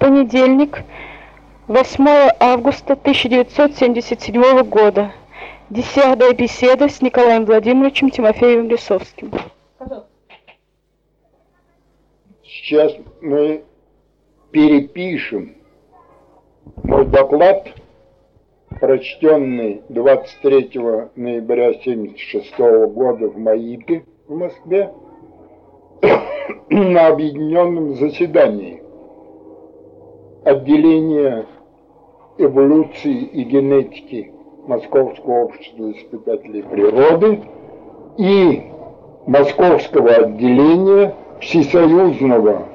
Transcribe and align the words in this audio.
Понедельник, 0.00 0.82
8 1.68 2.06
августа 2.40 2.94
1977 2.94 4.62
года. 4.62 5.12
Десятая 5.68 6.32
беседа 6.32 6.88
с 6.88 7.02
Николаем 7.02 7.44
Владимировичем 7.44 8.08
Тимофеевым 8.08 8.70
Лисовским. 8.70 9.30
Сейчас 12.42 12.94
мы 13.20 13.62
перепишем 14.50 15.54
мой 16.82 17.04
доклад, 17.04 17.68
прочтенный 18.80 19.82
23 19.90 20.70
ноября 21.14 21.68
1976 21.68 22.58
года 22.94 23.28
в 23.28 23.36
МАИПе 23.36 24.04
в 24.26 24.34
Москве 24.34 24.94
на 26.70 27.08
объединенном 27.08 27.96
заседании 27.96 28.79
отделения 30.44 31.46
эволюции 32.38 33.24
и 33.24 33.44
генетики 33.44 34.32
Московского 34.66 35.44
общества 35.44 35.92
испытателей 35.92 36.62
природы 36.62 37.42
и 38.18 38.70
Московского 39.26 40.10
отделения 40.10 41.14
Всесоюзного 41.40 42.68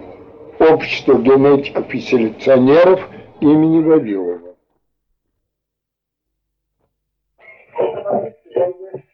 общества 0.59 1.13
генетиков 1.15 1.93
и 1.93 1.99
селекционеров 1.99 3.07
имени 3.39 3.83
Вавилова. 3.83 4.55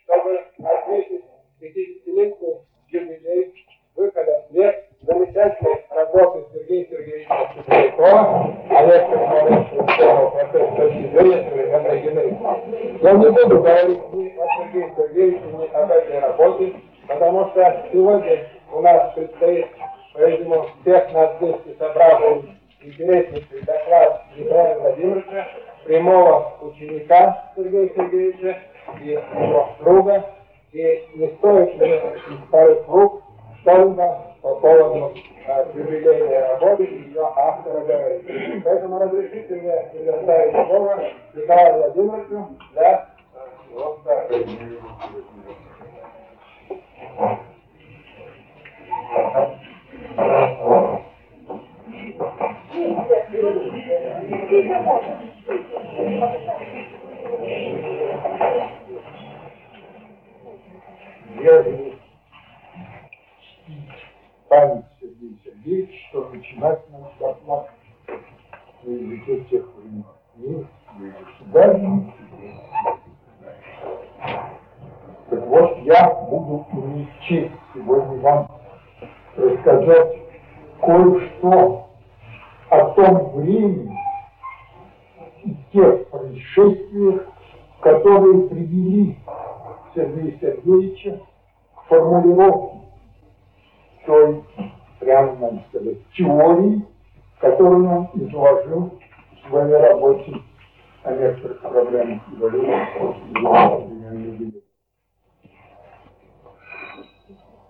Чтобы 0.05 0.37
отметить 0.59 1.23
50-летний 1.59 2.57
юбилей 2.89 3.53
выхода 3.95 4.45
в 4.47 4.51
свет 4.51 4.89
замечательной 5.01 5.80
работы 6.01 6.45
Сергея 6.53 6.87
Сергеевича 6.89 7.49
Цветкова, 7.67 8.55
Олег 8.69 9.09
Петрович 9.09 9.67
Шевцов, 9.69 10.33
профессор 10.33 10.93
Сибири, 10.93 11.49
современной 11.49 12.01
генетики. 12.01 13.03
Я 13.03 13.11
не 13.13 13.29
буду 13.29 13.61
говорить 13.61 14.13
ни 14.13 14.29
о 14.29 14.47
Сергее 14.57 14.93
Сергеевиче, 14.95 15.45
ни 15.45 15.75
об 15.75 15.91
этой 15.91 16.19
работе, 16.19 16.73
потому 17.07 17.49
что 17.49 17.85
сегодня 17.91 18.47
у 18.73 18.81
нас 18.81 19.13
предстоит, 19.13 19.67
по-видимому, 20.13 20.65
всех 20.81 21.13
нас 21.13 21.31
вместе 21.39 21.75
собравший 21.77 22.57
интереснейший 22.81 23.61
доклад 23.61 24.23
Николая 24.35 24.79
Владимировича, 24.79 25.47
прямого 25.85 26.53
ученика 26.61 27.51
Сергея 27.55 27.89
Сергеевича 27.95 28.57
и 29.03 29.09
его 29.09 29.69
друга, 29.79 30.25
и 30.71 31.03
не 31.15 31.27
стоит 31.37 31.79
из 31.79 32.47
вторых 32.47 32.87
рук 32.87 33.21
что-либо 33.61 34.30
по 34.41 34.55
поводу 34.55 35.13
э, 35.45 35.65
юбилейной 35.75 36.39
работы 36.39 36.83
и 36.83 37.09
ее 37.09 37.21
автора 37.35 37.81
говорить. 37.81 38.63
Поэтому 38.63 38.99
разрешите 38.99 39.55
мне 39.55 39.89
предоставить 39.91 40.67
слово 40.67 41.03
Николаю 41.33 41.93
Владимировичу 41.93 42.47
для 42.73 43.07
э, 43.35 43.71
его 43.71 43.97
вступления. 43.97 44.81
Я 61.43 61.63
память 64.51 64.83
Сергея 64.99 65.31
Сергеевича, 65.45 65.97
что 66.09 66.29
начинать 66.29 66.81
наш 66.91 67.13
доклад 67.21 67.69
на 68.83 68.91
языке 68.91 69.45
тех 69.49 69.65
времен. 69.77 70.03
Мир, 70.35 70.67
государственный, 71.39 72.13
Так 75.29 75.47
вот, 75.47 75.77
я 75.83 76.13
буду 76.29 76.67
иметь 76.73 77.07
честь 77.21 77.53
сегодня 77.73 78.19
вам 78.19 78.51
рассказать 79.37 80.17
кое-что 80.81 81.87
о 82.71 82.85
том 82.89 83.29
времени 83.31 83.97
и 85.45 85.55
тех 85.71 86.09
происшествиях, 86.09 87.25
которые 87.79 88.49
привели 88.49 89.17
Сергея 89.95 90.37
Сергеевича 90.41 91.21
к 91.73 91.83
формулировке 91.87 92.81
той, 94.05 94.43
прямо 94.99 95.63
теории, 96.17 96.85
которую 97.39 97.89
он 97.89 98.09
изложил 98.13 98.99
в 99.31 99.49
своей 99.49 99.75
работе 99.75 100.33
о 101.03 101.11
некоторых 101.11 101.61
проблемах 101.61 102.21
эволюции. 102.33 103.01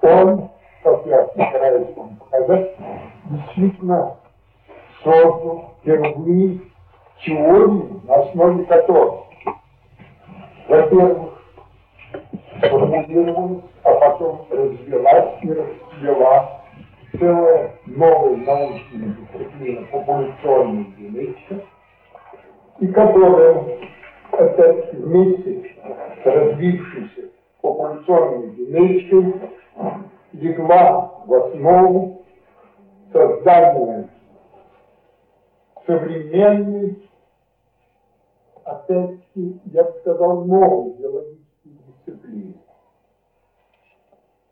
Он, 0.01 0.49
как 0.83 1.05
я 1.05 1.27
стараюсь 1.27 1.95
вам 1.95 2.15
показать, 2.17 2.75
действительно 3.25 4.17
создал 5.03 5.75
впервые 5.81 6.59
теорию, 7.23 8.01
на 8.05 8.15
основе 8.15 8.65
которой, 8.65 9.19
во-первых, 10.67 11.41
сформулировалась, 12.57 13.63
а 13.83 13.93
потом 13.93 14.47
развилась 14.49 15.43
и 15.43 15.53
расцвела 15.53 16.61
целая 17.19 17.75
новая 17.85 18.37
научная 18.37 19.15
дисциплина 19.15 19.85
популяционная 19.91 20.85
генетика, 20.97 21.63
и 22.79 22.87
которая 22.87 23.79
опять 24.31 24.93
вместе 24.93 25.75
с 26.23 26.25
развившейся 26.25 27.29
популяционной 27.61 28.49
генетикой 28.51 29.51
легла 30.33 31.11
в 31.25 31.33
основу 31.33 32.23
создания 33.11 34.09
современной, 35.85 37.09
опять-таки, 38.63 39.59
я 39.65 39.83
бы 39.83 39.91
сказал, 39.99 40.45
новой 40.45 40.93
биологической 40.93 41.71
дисциплины. 42.05 42.53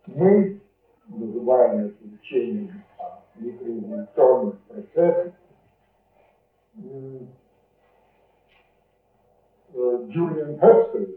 Мы 0.08 0.60
называем 1.08 1.88
это 1.88 2.16
учением 2.16 2.84
о 2.98 3.22
микроэволюционных 3.36 4.60
процессах. 4.64 5.34
Джулиан 9.74 10.60
Хепстер 10.60 11.08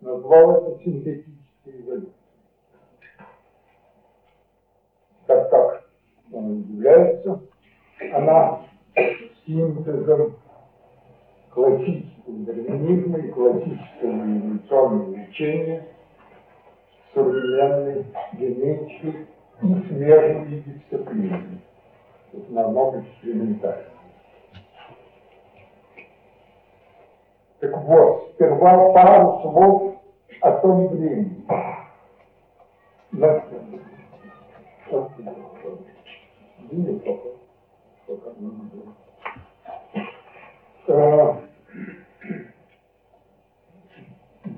назвал 0.00 0.50
это 0.56 0.84
синтетической 0.84 1.80
эволюцией. 1.80 2.12
Так 5.26 5.50
как 5.50 5.84
он 6.32 6.60
является, 6.62 7.40
она 8.12 8.60
синтезом 9.46 10.36
классического 11.50 12.38
дарвинизма 12.44 13.18
и 13.18 13.30
классического 13.30 14.10
эволюционного 14.10 15.16
лечения 15.16 15.86
современной 17.14 18.04
генетики 18.34 19.26
и 19.62 19.66
смежными 19.88 20.60
дисциплинами, 20.60 21.60
в 22.32 22.42
основном 22.42 23.00
экспериментальными. 23.00 23.95
Так 27.60 27.76
вот, 27.84 28.32
сперва 28.34 28.92
пару 28.92 29.40
слов 29.42 29.96
о 30.42 30.52
том 30.52 30.88
времени. 30.88 31.44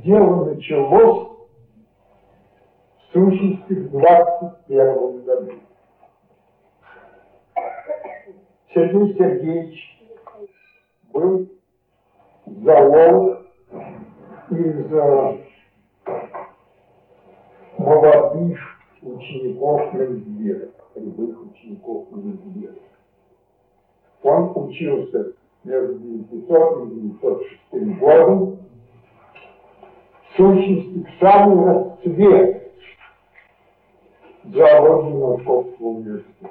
Дело 0.05 0.45
началось 0.47 1.29
в 2.97 3.13
сущности 3.13 3.73
в 3.75 3.91
21 3.91 5.23
году. 5.25 5.53
Сергей 8.75 9.15
Сергеевич 9.15 10.03
был 11.13 11.49
зоолог 12.63 13.47
из 14.51 14.93
э, 14.93 15.39
молодых 17.79 18.59
учеников 19.03 19.93
Мензбера, 19.93 20.69
прибых 20.95 21.43
учеников 21.43 22.07
Мензбера. 22.13 22.75
Он 24.23 24.53
учился 24.57 25.33
между 25.65 25.99
900 25.99 26.87
и 26.87 27.01
906 27.01 27.99
годом, 27.99 28.59
в 30.23 30.37
сущности, 30.37 31.07
в 31.07 31.21
самый 31.21 31.65
расцвет 31.67 32.73
зоологии 34.45 35.17
Московского 35.17 35.87
университета. 35.87 36.51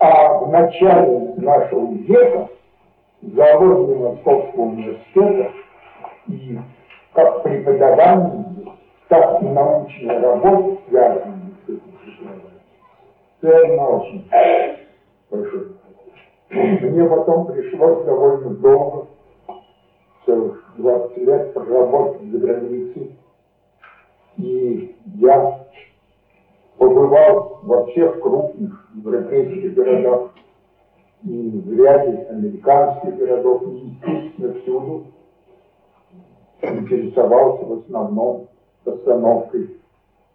А 0.00 0.38
в 0.38 0.50
начале 0.50 1.34
нашего 1.36 1.92
века 1.92 2.48
заводы 3.32 3.94
Московского 3.96 4.62
университета 4.62 5.52
и 6.28 6.58
как 7.12 7.42
преподавание, 7.42 8.44
так 9.08 9.42
и 9.42 9.46
научная 9.46 10.20
работа, 10.20 10.78
связанная 10.88 11.40
с 11.66 11.68
этим 11.68 11.92
преподаванием, 12.04 12.60
связана 13.40 13.88
очень 13.88 14.30
большой. 15.30 15.68
Мне 16.50 17.08
потом 17.08 17.46
пришлось 17.46 18.04
довольно 18.04 18.50
долго, 18.50 19.06
целых 20.26 20.74
20 20.76 21.16
лет, 21.18 21.54
проработать 21.54 22.22
за 22.30 22.38
границей. 22.38 23.16
И 24.36 24.96
я 25.16 25.60
побывал 26.78 27.60
во 27.62 27.86
всех 27.86 28.20
крупных 28.20 28.88
европейских 28.94 29.74
городах 29.74 30.32
и 31.24 31.62
ряде 31.76 32.26
американских 32.30 33.16
городов, 33.16 33.62
и, 33.62 33.92
естественно, 34.06 34.54
всюду 34.60 35.06
интересовался 36.62 37.64
в 37.64 37.72
основном 37.80 38.48
постановкой 38.84 39.76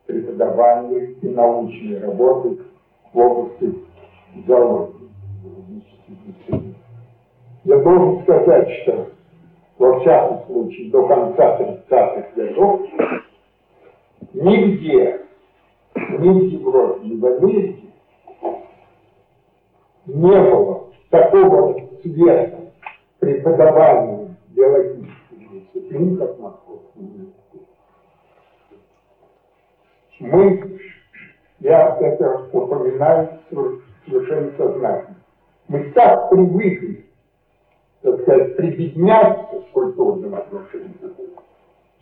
преподавания 0.06 1.16
и 1.22 1.30
научной 1.30 2.00
работы 2.00 2.58
в 3.14 3.20
области 3.20 3.74
зоологии. 4.48 5.10
Я 7.66 7.78
должен 7.84 8.24
сказать, 8.24 8.70
что 8.82 9.10
во 9.78 10.00
всяком 10.00 10.46
случае 10.48 10.90
до 10.92 11.08
конца 11.08 11.60
30-х 11.60 12.30
годов 12.36 12.82
нигде, 14.34 15.22
ни 15.96 16.30
в 16.30 16.44
Европе, 16.46 17.08
ни 17.08 17.16
в 17.20 17.26
Америке 17.26 17.89
не 20.14 20.42
было 20.42 20.90
такого 21.10 21.80
цвета 22.02 22.58
преподавания 23.20 24.36
биологических 24.50 25.52
дисциплин, 25.52 26.18
как 26.18 26.40
Московский 26.40 27.00
университет. 27.00 27.62
Мы, 30.20 30.80
я 31.60 31.98
это 32.00 32.50
упоминаю 32.52 33.40
совершенно 34.06 34.52
сознательно, 34.58 35.16
мы 35.68 35.84
так 35.92 36.30
привыкли, 36.30 37.06
так 38.02 38.22
сказать, 38.22 38.56
прибедняться 38.58 39.62
в 39.62 39.72
культурном 39.72 40.36
отношении, 40.36 40.96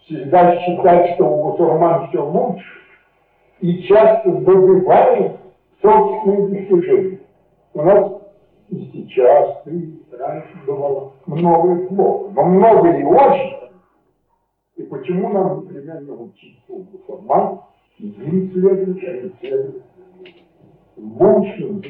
всегда 0.06 0.58
считать, 0.62 1.16
что 1.16 1.26
у 1.26 1.52
мусульман 1.52 2.08
все 2.08 2.26
лучше, 2.26 2.66
и 3.60 3.84
часто 3.84 4.32
добиваем 4.32 5.38
собственные 5.82 6.48
достижения. 6.48 7.17
У 7.78 7.82
нас 7.84 8.12
и 8.70 8.90
сейчас, 8.92 9.68
и 9.68 10.02
раньше 10.12 10.50
бывало 10.66 11.14
многое 11.28 11.88
плохо, 11.88 12.32
но 12.34 12.44
много 12.44 12.90
и 12.90 13.04
очень. 13.04 13.56
И 14.78 14.84
почему 14.84 15.30
нам 15.30 15.62
непременно 15.62 16.14
учиться 16.24 16.74
у 16.74 16.88
мусульман, 16.92 17.60
им 18.00 18.52
следует, 18.52 18.98
а 19.08 19.22
не 19.22 19.30
следует 19.40 19.84
лучшим 20.96 21.84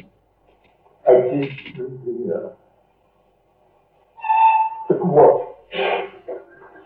отечественным 1.04 1.98
примером. 2.02 2.52
Так 4.88 5.04
вот, 5.06 5.56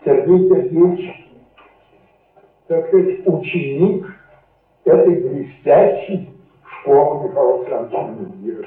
Сергей 0.05 0.47
Сергеевич, 0.47 1.29
так 2.67 2.87
сказать, 2.87 3.27
ученик 3.27 4.15
этой 4.85 5.27
блестящей 5.27 6.29
школы 6.63 7.27
Михаила 7.27 7.65
Александровича 7.65 8.35
Мира. 8.37 8.65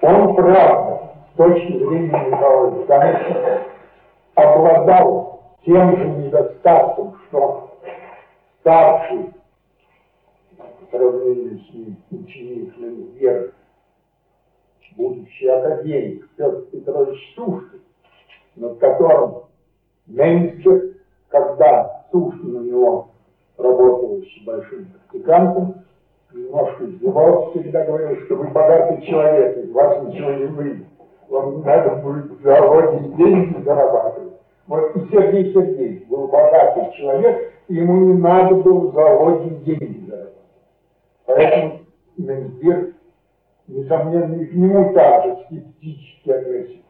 Он, 0.00 0.34
правда, 0.34 1.12
с 1.32 1.36
точки 1.36 1.78
зрения 1.78 2.06
Михаила 2.06 2.68
Александровича, 2.68 3.62
обладал 4.34 5.42
тем 5.64 5.96
же 5.96 6.08
недостатком, 6.08 7.18
что 7.28 7.78
старший 8.60 9.32
по 10.56 10.96
сравнению 10.96 11.58
с 11.60 11.74
ним 11.74 11.96
ученик 12.10 12.76
Менгера, 12.76 13.52
будущий 14.96 15.48
академик 15.48 16.28
Петр 16.36 16.62
Петрович 16.72 17.34
Сушкин, 17.34 17.80
над 18.56 18.78
которым 18.78 19.44
Менгер, 20.06 20.96
когда 21.28 22.04
Сушкин 22.10 22.56
у 22.56 22.60
него 22.62 23.08
работал 23.56 24.16
еще 24.18 24.44
большим 24.44 24.86
практикантом, 24.86 25.84
немножко 26.32 26.84
издевался, 26.84 27.58
всегда 27.58 27.84
говорил, 27.84 28.16
что 28.24 28.36
вы 28.36 28.48
богатый 28.48 29.02
человек, 29.06 29.58
из 29.58 29.70
вас 29.72 30.02
ничего 30.06 30.30
не 30.32 30.44
выйдет. 30.46 30.86
Вам 31.28 31.62
надо 31.62 31.96
будет 31.96 32.30
в 32.30 32.42
заводе 32.42 33.08
деньги 33.16 33.62
зарабатывать. 33.62 34.32
Вот 34.66 34.96
и 34.96 35.00
Сергей 35.10 35.52
Сергеевич 35.52 36.06
был 36.08 36.28
богатый 36.28 36.92
человек, 36.96 37.52
ему 37.68 38.12
не 38.12 38.18
надо 38.18 38.56
было 38.56 38.90
в 38.90 38.94
заводе 38.94 39.50
деньги 39.64 40.06
зарабатывать. 40.06 40.34
Поэтому 41.26 41.80
Менсберг, 42.16 42.94
несомненно, 43.66 44.34
и 44.34 44.46
к 44.46 44.54
нему 44.54 44.92
также 44.92 45.36
скептически 45.44 46.30
относится. 46.30 46.82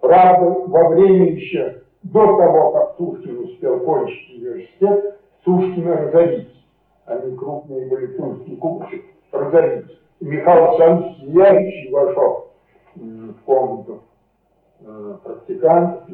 Правда, 0.00 0.50
во 0.66 0.88
время 0.90 1.32
еще, 1.32 1.82
до 2.02 2.36
того, 2.36 2.70
как 2.72 2.96
Сушкин 2.98 3.38
успел 3.40 3.80
кончить 3.80 4.38
университет, 4.38 5.18
Сушкина 5.44 5.96
разорить. 5.96 6.55
Они 7.06 7.36
крупные 7.36 8.08
тульские 8.16 8.56
купцы, 8.56 9.02
разорить. 9.32 9.98
И 10.20 10.24
Михаил 10.24 10.70
Александрович 10.70 11.16
сияющий 11.18 11.90
вошел 11.90 12.50
в 12.94 13.34
комнату 13.44 14.02
э, 14.80 15.18
практикантов, 15.22 16.08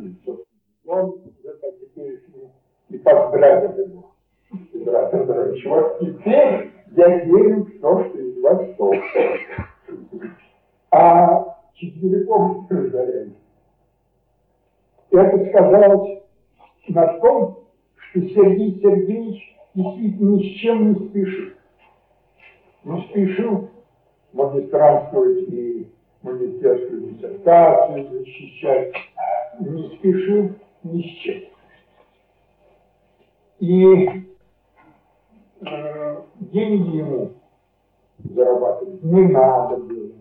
он, 0.85 1.15
это 1.45 1.73
теперь 1.81 2.21
и 2.89 2.99
поздравил 2.99 3.79
его. 3.79 4.13
Петра 4.73 5.07
Петрович, 5.07 5.65
вот 5.67 6.01
теперь 6.01 6.73
я 6.95 7.25
верю 7.25 7.65
в 7.65 7.81
то, 7.81 8.05
что 8.05 8.19
из 8.19 8.43
Востока. 8.43 8.99
А 10.91 11.57
Четверяков 11.75 12.71
разоряли. 12.71 13.33
Это 15.11 15.49
сказалось 15.49 16.23
на 16.89 17.19
том, 17.19 17.59
что 17.97 18.21
Сергей 18.21 18.81
Сергеевич 18.81 19.52
действительно 19.75 20.37
ни 20.37 20.43
с 20.43 20.61
чем 20.61 20.93
не 20.93 21.09
спешил. 21.09 21.51
Не 22.85 23.03
спешил 23.03 23.71
магистранствовать 24.33 25.49
и 25.49 25.89
магистерскую 26.23 27.01
диссертацию 27.13 28.09
защищать, 28.11 28.95
не 29.61 29.97
спешил 29.97 30.51
ни 30.83 31.03
с 31.03 31.11
чем. 31.21 31.43
И 33.61 34.27
э, 35.61 36.23
деньги 36.41 36.97
ему 36.97 37.33
зарабатывать 38.19 39.03
не 39.03 39.23
надо 39.29 39.77
было. 39.77 40.13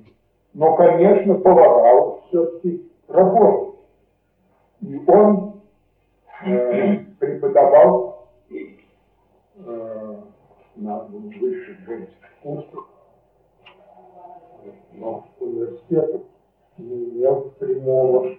Но, 0.53 0.75
конечно, 0.75 1.36
помогал 1.36 2.24
все-таки 2.27 2.91
работать. 3.08 3.79
И 4.81 5.01
он 5.08 5.62
э, 6.46 6.98
преподавал 7.20 8.11
э, 9.65 10.15
на 10.75 11.00
высших 11.00 11.80
женских 11.86 12.39
курсах, 12.41 12.88
но 14.94 15.25
университет 15.39 16.24
не 16.77 17.10
имел 17.10 17.51
прямого 17.60 18.36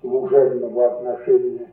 служебного 0.00 0.86
отношения. 0.86 1.72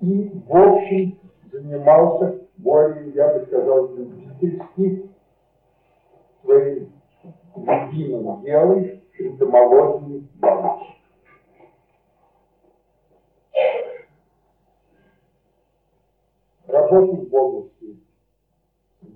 И, 0.00 0.30
в 0.46 0.56
общем, 0.56 1.18
занимался 1.50 2.40
более, 2.58 3.10
я 3.10 3.32
бы 3.32 3.46
сказал, 3.46 3.94
любительски 3.94 5.10
своим 6.42 6.92
любимым 7.56 8.42
делом 8.42 9.00
энтомологии 9.18 10.28
бабочек. 10.36 10.96
Работал 16.66 17.16
в 17.16 17.34
области 17.34 17.73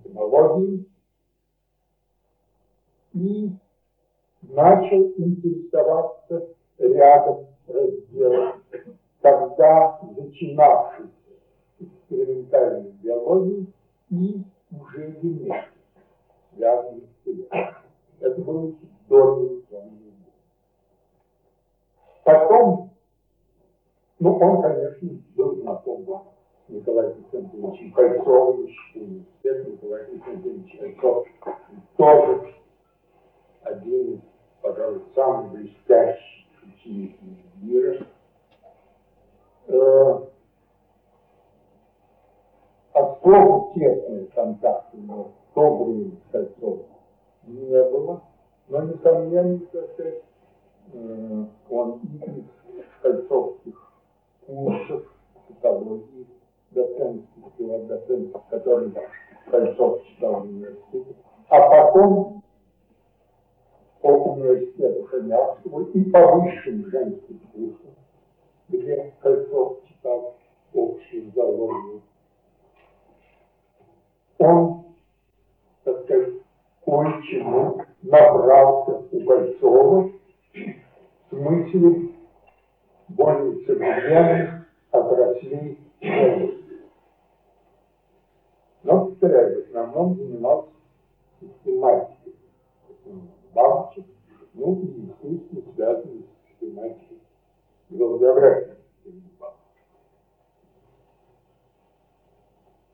энтомологии 0.08 0.86
и 3.14 3.50
начал 4.42 5.12
интересоваться 5.16 6.48
рядом 6.78 7.46
разделов, 7.66 8.56
когда 9.20 10.00
начинавший 10.16 11.06
экспериментальной 11.80 12.90
биологии 13.02 13.66
и 14.10 14.42
уже 14.70 15.10
генетики, 15.22 15.64
связанных 16.54 17.04
с 17.24 17.26
этим. 17.26 17.46
Это 18.20 18.40
было 18.40 18.72
до 19.08 19.18
революционной 19.18 20.12
Потом, 22.24 22.90
ну, 24.18 24.36
он, 24.36 24.62
конечно, 24.62 25.08
был 25.34 25.56
знаком 25.62 26.04
Николаем 26.68 27.14
Константиновичем 27.14 27.92
Кольцовым 27.92 28.66
из 28.66 28.76
университета 28.94 29.70
Николай 29.70 30.04
Константинович 30.06 30.78
Кольцов 30.78 31.28
тоже 31.96 32.54
один 33.62 34.14
из, 34.14 34.20
пожалуй, 34.60 35.02
самых 35.14 35.52
блестящих 35.52 36.46
учеников 36.62 37.20
мира. 37.60 38.06
Э, 39.68 40.18
особо 42.92 43.74
тесные 43.74 44.26
контакты, 44.26 44.98
но 44.98 45.24
в 45.24 45.54
то 45.54 45.84
время 45.84 46.12
с 46.12 46.32
Кольцовым 46.32 46.86
не 47.46 47.82
было. 47.84 48.22
Но, 48.68 48.82
несомненно, 48.82 49.58
так 49.72 49.90
сказать, 49.92 50.22
э, 50.92 51.44
он 51.70 52.00
из 52.26 52.84
кольцовских 53.00 53.92
курсов 54.46 55.04
психологии, 55.46 56.26
доцентских, 56.70 57.86
доцентов, 57.86 58.42
которые 58.50 58.92
Кольцов 59.50 60.04
читал 60.04 60.40
в 60.40 60.44
университете, 60.44 61.16
а 61.48 61.68
потом 61.68 62.42
по 64.00 64.08
университету 64.08 65.04
Хомякского 65.06 65.88
и 65.90 66.10
по 66.10 66.36
высшим 66.36 66.86
женским 66.90 67.40
курсам, 67.52 67.94
где 68.68 69.12
Кольцов 69.20 69.78
читал 69.88 70.34
общую 70.74 71.32
зоологию. 71.34 72.02
Он, 74.38 74.84
так 75.84 76.04
сказать, 76.04 76.34
кое-чему 76.84 77.82
набрался 78.02 79.02
у 79.10 79.20
Кольцова 79.24 80.10
с 81.30 81.32
мыслью 81.32 82.12
более 83.08 83.64
современных 83.66 84.68
отраслей 84.92 85.78
области. 86.00 86.58
Но, 88.84 89.06
повторяю, 89.06 89.66
в 89.66 89.67
основном 89.78 90.16
занимался 90.16 90.70
систематикой 91.40 92.34
бабочек, 93.54 94.06
ну 94.54 94.80
и, 94.80 94.86
естественно, 94.86 95.62
связанной 95.74 96.22
с 96.22 96.50
систематикой 96.50 97.18
географии. 97.90 98.74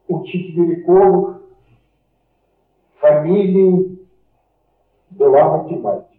У 0.06 0.24
четвериковых 0.24 1.42
фамилии 3.00 4.06
была 5.10 5.62
математика. 5.62 6.10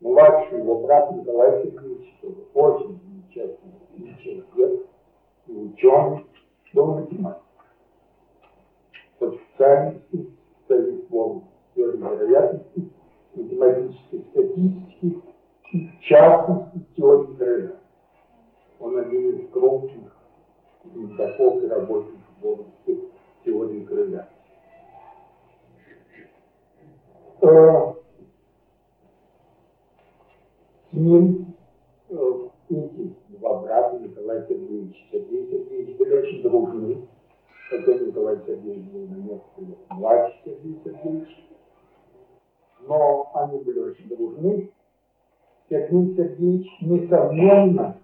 Младший 0.00 0.58
его 0.58 0.80
брат 0.80 1.12
Николай 1.12 1.62
Сергеевич 1.62 2.14
очень 2.54 3.00
замечательный 3.00 4.16
человек 4.22 4.86
и 5.46 5.52
ученый, 5.52 6.26
был 6.72 6.94
математик. 6.94 7.41
В 9.62 11.14
области 11.14 11.48
теории 11.76 11.98
вероятности, 11.98 12.90
математической 13.36 14.24
статистики 14.30 15.22
и 15.72 15.86
в 15.86 16.00
частности 16.00 16.84
теории 16.96 17.36
крыла. 17.36 17.76
Он 18.80 18.98
один 18.98 19.36
из 19.36 19.50
крупных 19.50 20.16
знатоков 20.84 21.62
и 21.62 21.68
работников 21.68 22.20
в 22.40 22.46
области 22.46 23.00
теории. 23.44 23.82
Э, 27.42 27.92
с 30.90 30.92
ним 30.92 31.54
эти 32.68 33.14
два 33.28 33.60
брата 33.60 33.98
Николай 33.98 34.44
Сергеевич 34.48 35.08
Сергей 35.12 35.46
Сергеевич 35.50 35.96
были 35.96 36.14
очень 36.14 36.42
дружны, 36.42 37.08
хотя 37.72 38.04
Николай 38.04 38.38
Сергеевич 38.46 38.90
был 38.90 39.06
на 39.08 39.16
несколько 39.16 39.94
младше 39.94 40.36
Сергей 40.44 40.78
Сергеевич, 40.84 41.46
но 42.86 43.30
они 43.34 43.58
были 43.60 43.78
очень 43.78 44.08
дружны. 44.08 44.70
Сергей 45.70 46.14
Сергеевич, 46.16 46.68
несомненно, 46.82 47.96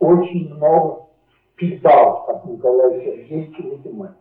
очень 0.00 0.54
много 0.54 1.06
питал 1.56 2.24
от 2.28 2.44
Николая 2.46 3.00
Сергеевича 3.00 3.62
математики 3.62 4.18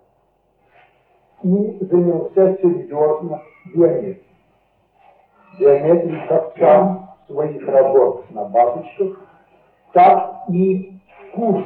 и 1.43 1.85
занялся 1.85 2.57
серьезно 2.61 3.41
геометрией. 3.73 4.23
Геометрией 5.59 6.27
как 6.27 6.53
сам 6.59 7.15
своих 7.27 7.67
работах 7.67 8.29
на 8.31 8.45
бабочках, 8.45 9.19
так 9.93 10.43
и 10.49 10.99
курс 11.33 11.65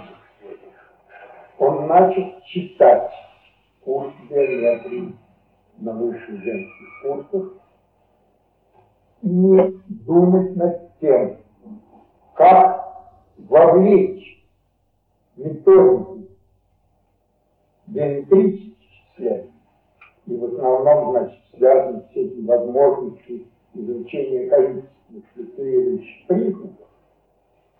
он 1.61 1.85
начал 1.85 2.41
читать 2.45 3.11
курс 3.81 4.11
геометрии 4.27 5.15
на 5.77 5.93
высших 5.93 6.41
женских 6.41 6.87
курсах. 7.03 7.53
И 9.21 9.79
думать 9.87 10.55
над 10.55 10.99
тем, 10.99 11.37
как 12.33 13.13
вовлечь 13.37 14.43
методики 15.35 16.31
геометрических 17.85 18.75
связей, 19.15 19.51
и 20.25 20.35
в 20.35 20.45
основном, 20.45 21.11
значит, 21.11 21.39
связаны 21.55 22.01
с 22.11 22.15
этими 22.15 22.47
возможностями 22.47 23.45
изучения 23.75 24.49
количественных 24.49 25.23
шлицерующих 25.35 26.27
признаков, 26.27 26.87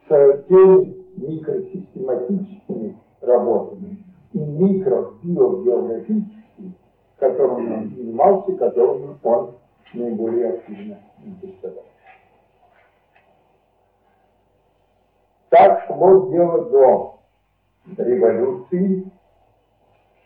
с 0.07 0.43
теми 0.47 1.01
микросистематическими 1.17 2.95
работами 3.21 4.03
и 4.33 4.39
микробиогеографическими, 4.39 6.73
которыми 7.17 7.73
он 7.73 7.89
занимался, 7.89 8.55
которыми 8.57 9.17
он 9.23 9.55
наиболее 9.93 10.53
активно 10.53 10.99
интересовался. 11.23 11.87
Так 15.49 15.85
шло 15.87 16.29
дело 16.31 16.69
до 16.69 17.19
революции. 17.97 19.11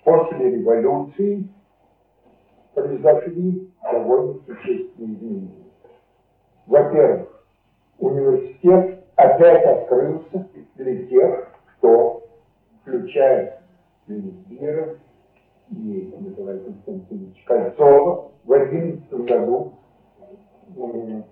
После 0.03 0.51
революции 0.51 1.49
произошли 2.75 3.71
довольно 3.91 4.35
существенные 4.45 5.15
изменения. 5.15 5.65
Во-первых, 6.67 7.43
университет 7.97 9.03
опять 9.15 9.65
открылся 9.65 10.47
для 10.75 11.07
тех, 11.07 11.54
включая 12.85 13.61
Лемесбира 14.07 14.97
и 15.71 16.13
Николая 16.19 16.59
Константиновича 16.59 17.41
Кольцова, 17.45 18.31
в 18.43 18.53
11 18.53 19.11
году 19.25 19.73
в 20.67 21.23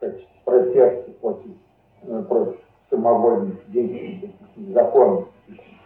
качестве 0.00 0.26
протеста 0.44 1.10
против, 1.20 1.50
э, 2.02 2.24
против 2.26 2.60
самовольных 2.88 3.70
действий 3.70 4.34
законов 4.72 5.28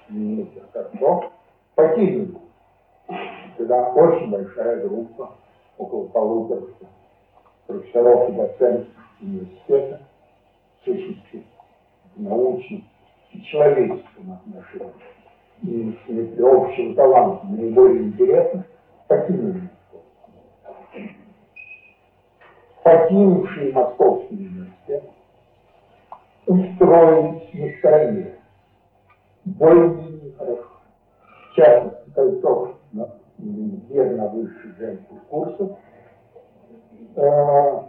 министра 0.08 0.62
Кольцов 0.72 1.24
покинули. 1.74 2.36
Когда 3.58 3.90
очень 3.90 4.30
большая 4.30 4.86
группа, 4.86 5.32
около 5.78 6.06
полутора 6.08 6.62
профессоров 7.66 8.30
и 8.30 8.32
доцентов 8.32 8.88
университета, 9.20 10.00
сущности, 10.84 11.44
научных 12.16 12.84
человеческом 13.42 14.32
отношении, 14.32 14.92
и 15.62 15.98
смысле 16.04 16.46
общего 16.46 16.94
таланта 16.94 17.46
наиболее 17.46 18.04
интересных, 18.04 18.66
покинули. 19.08 19.68
Покинувшие 22.82 23.72
Московский 23.72 24.34
университет 24.34 25.04
устроились 26.46 27.54
на 27.54 27.78
стороне, 27.78 28.34
более-менее 29.44 30.32
хорошо. 30.36 30.68
В 31.50 31.54
частности, 31.56 32.10
Кольцов 32.14 32.74
на 34.16 34.28
высших 34.28 34.76
женских 34.78 35.22
курсах, 35.28 35.70
э, 37.16 37.82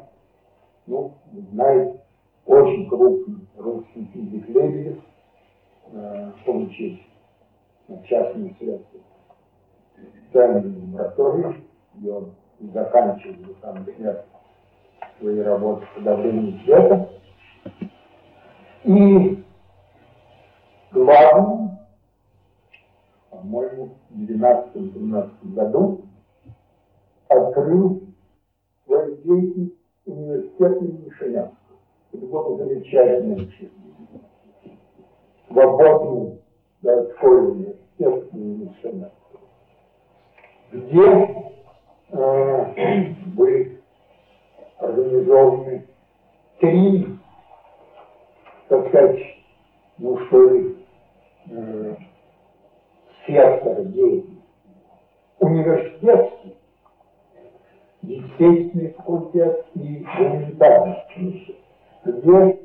ну, 0.88 1.14
знаете, 1.52 2.00
очень 2.46 2.90
крупный 2.90 3.48
русский 3.58 4.06
физик 4.14 4.48
Лебедев 4.50 4.98
получил 6.46 6.98
частные 8.06 8.56
средства 8.60 9.00
специальную 9.96 10.82
лабораторию, 10.82 11.64
где 11.96 12.12
он 12.12 12.32
заканчивал 12.74 13.56
там 13.62 13.86
смерть 13.96 14.26
свои 15.20 15.40
работы 15.40 15.86
по 15.96 16.02
давлению 16.02 16.60
света. 16.64 17.10
И 18.84 19.44
главным, 20.92 21.78
по-моему, 23.30 23.90
в 24.10 24.20
12-13 24.20 25.54
году 25.54 26.02
открыл 27.28 28.02
свою 28.86 29.16
деятельность 29.18 29.76
университет 30.06 30.82
имени 30.82 31.10
Шелянского. 31.18 31.78
Это 32.14 32.26
было 32.26 32.58
замечательное 32.58 33.38
учение. 33.38 33.85
Свободный 35.48 36.42
городской 36.82 37.52
университет 37.52 37.86
естественным 38.00 38.64
инструментом, 38.64 39.12
где 40.72 41.02
э, 42.12 43.14
были 43.36 43.82
организованы? 44.80 45.88
Три, 46.60 47.18
так 48.70 48.88
сказать, 48.88 49.20
ну 49.98 50.18
что 50.26 50.50
ли, 50.50 50.78
э, 51.50 51.96
сектора 53.28 53.84
деятельности. 53.84 54.36
Университетский, 55.40 56.58
естественный 58.04 58.94
факультет 58.94 59.66
и 59.76 60.06
гуманитарный 60.18 60.96
факультет, 61.10 61.56
где 62.06 62.60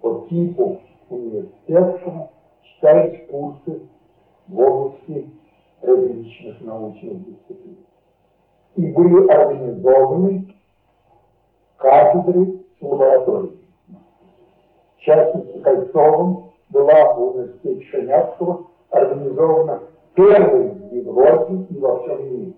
по 0.00 0.26
типу 0.28 0.82
университетскому 1.10 2.32
читались 2.62 3.28
курсы 3.30 3.80
в 4.48 4.60
области 4.60 5.30
различных 5.82 6.60
научных 6.60 7.24
дисциплин. 7.24 7.76
И 8.76 8.86
были 8.92 9.28
организованы 9.28 10.54
кафедры 11.76 12.60
с 12.78 12.82
лабораторией. 12.82 13.58
В 14.96 15.00
частности, 15.00 15.58
Кольцовым 15.60 16.50
была 16.70 17.14
в 17.14 17.36
университете 17.36 17.84
Шанявского 17.86 18.66
организована 18.90 19.80
первая 20.14 20.70
в 20.70 20.94
Европе 20.94 21.66
и 21.70 21.78
во 21.78 22.00
всем 22.00 22.24
мире 22.24 22.52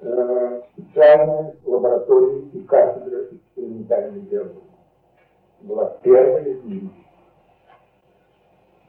э, 0.00 0.62
специальная 0.72 1.54
лаборатория 1.64 2.40
и 2.52 2.60
кафедра 2.62 3.24
экспериментальной 3.30 4.20
биологии. 4.20 4.73
Была 5.64 5.86
первая 6.02 6.42
в 6.42 6.66
мире. 6.66 6.90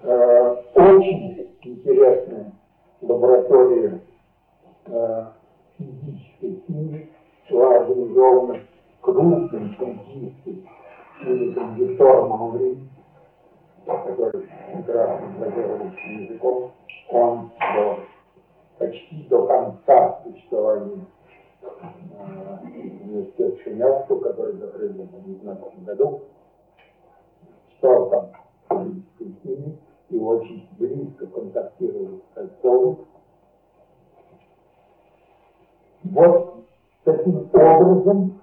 Э, 0.04 0.56
очень 0.76 1.56
интересная 1.64 2.52
лаборатория 3.00 4.02
э, 4.86 5.26
физической 5.78 6.62
химии 6.68 7.10
была 7.50 7.78
организована 7.78 8.60
крупным 9.00 9.50
физиком 9.50 10.02
физиком 11.22 11.76
Виктором 11.76 12.34
Амри, 12.34 12.78
который 13.86 14.46
прекрасно 14.74 15.28
владел 15.38 15.92
языком, 16.20 16.72
он 17.10 17.52
до, 17.74 18.00
почти 18.80 19.24
до 19.30 19.46
конца 19.48 20.20
существования 20.26 21.06
э, 21.62 22.68
университета 23.06 23.64
Шемявского, 23.64 24.20
который 24.20 24.58
закрыли 24.58 25.04
в 25.04 25.24
19 25.24 25.86
году, 25.86 26.22
физической 28.70 29.36
химии 29.44 29.78
и 30.10 30.18
очень 30.18 30.68
близко 30.78 31.28
контактировал 31.28 32.20
с 32.20 32.36
Кольцовым. 32.36 32.98
Вот 36.04 36.66
таким 37.04 37.50
образом 37.54 38.40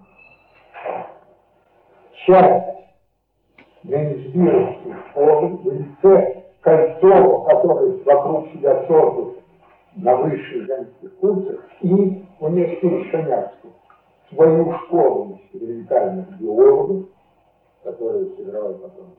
часть 2.27 2.73
Венесбировских 3.85 4.97
школы 5.11 5.57
в 5.57 5.73
лице 5.73 6.45
Кольцова, 6.61 7.45
который 7.49 8.03
вокруг 8.05 8.49
себя 8.53 8.87
создал 8.87 9.35
на 9.97 10.17
высших 10.17 10.67
женских 10.67 11.17
курсах, 11.17 11.61
и 11.81 12.25
университет 12.41 13.11
Шанявский 13.11 13.71
свою 14.33 14.73
школу 14.79 15.41
экспериментальных 15.43 16.41
биологов, 16.41 17.07
которая 17.83 18.27
сыграла 18.37 18.75
потом 18.75 19.15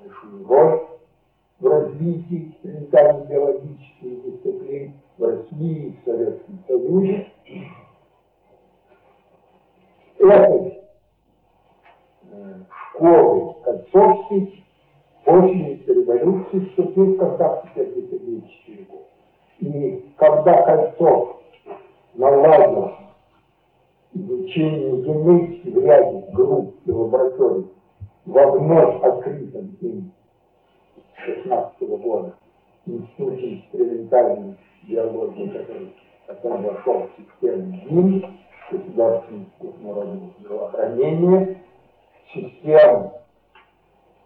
большую 0.00 0.46
роль 0.46 0.80
в 1.60 1.66
развитии 1.66 2.48
экспериментально-биологических 2.48 4.22
дисциплин 4.24 4.92
в 5.18 5.24
России 5.24 5.86
и 5.86 5.96
в 5.96 6.04
Советском 6.04 6.64
Союзе. 6.66 7.32
Этой 10.18 10.82
школы 12.90 13.54
Кольцовский 13.62 14.64
после 15.24 15.76
революции 15.86 16.60
вступил 16.60 17.14
в 17.14 17.18
контакт 17.18 17.68
с 17.68 17.74
Сергеем 17.74 18.44
И 19.60 20.12
когда 20.16 20.62
Кольцов 20.62 21.42
наладил 22.14 22.92
изучение 24.14 25.02
генетики 25.02 25.68
в 25.68 25.78
ряде 25.84 26.26
групп 26.32 26.74
и 26.86 26.90
лабораторий 26.90 27.66
во 28.26 28.50
вновь 28.50 29.02
открытом 29.02 29.76
им 29.80 30.12
16 31.24 31.82
-го 31.82 31.96
года 31.96 32.34
Институте 32.86 33.54
экспериментальной 33.58 34.56
биологии, 34.82 35.48
который 35.48 35.94
потом 36.26 36.62
вошел 36.62 37.08
в 37.08 37.10
систему 37.16 37.72
ГИМ, 37.88 38.38
Государственный 38.70 39.44
институт 39.44 39.82
народного 39.82 40.30
здравоохранения, 40.40 41.58
систему, 42.34 43.12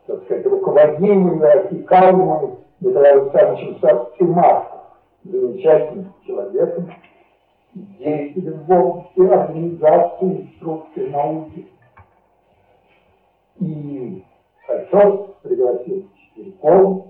так 0.07 0.23
сказать, 0.25 0.47
руководимую, 0.47 1.61
опекаемую 1.61 2.59
Николаем 2.81 3.21
Александровичем 3.21 3.79
Симашко, 4.19 4.81
замечательным 5.25 6.15
человеком, 6.27 6.91
деятелем 7.75 8.65
в 8.67 8.73
области 8.73 9.21
организации 9.21 10.27
инструкции 10.27 11.09
науки. 11.11 11.67
И 13.61 14.25
Кольцов 14.67 15.37
пригласил 15.43 16.09
Четверякова 16.17 17.09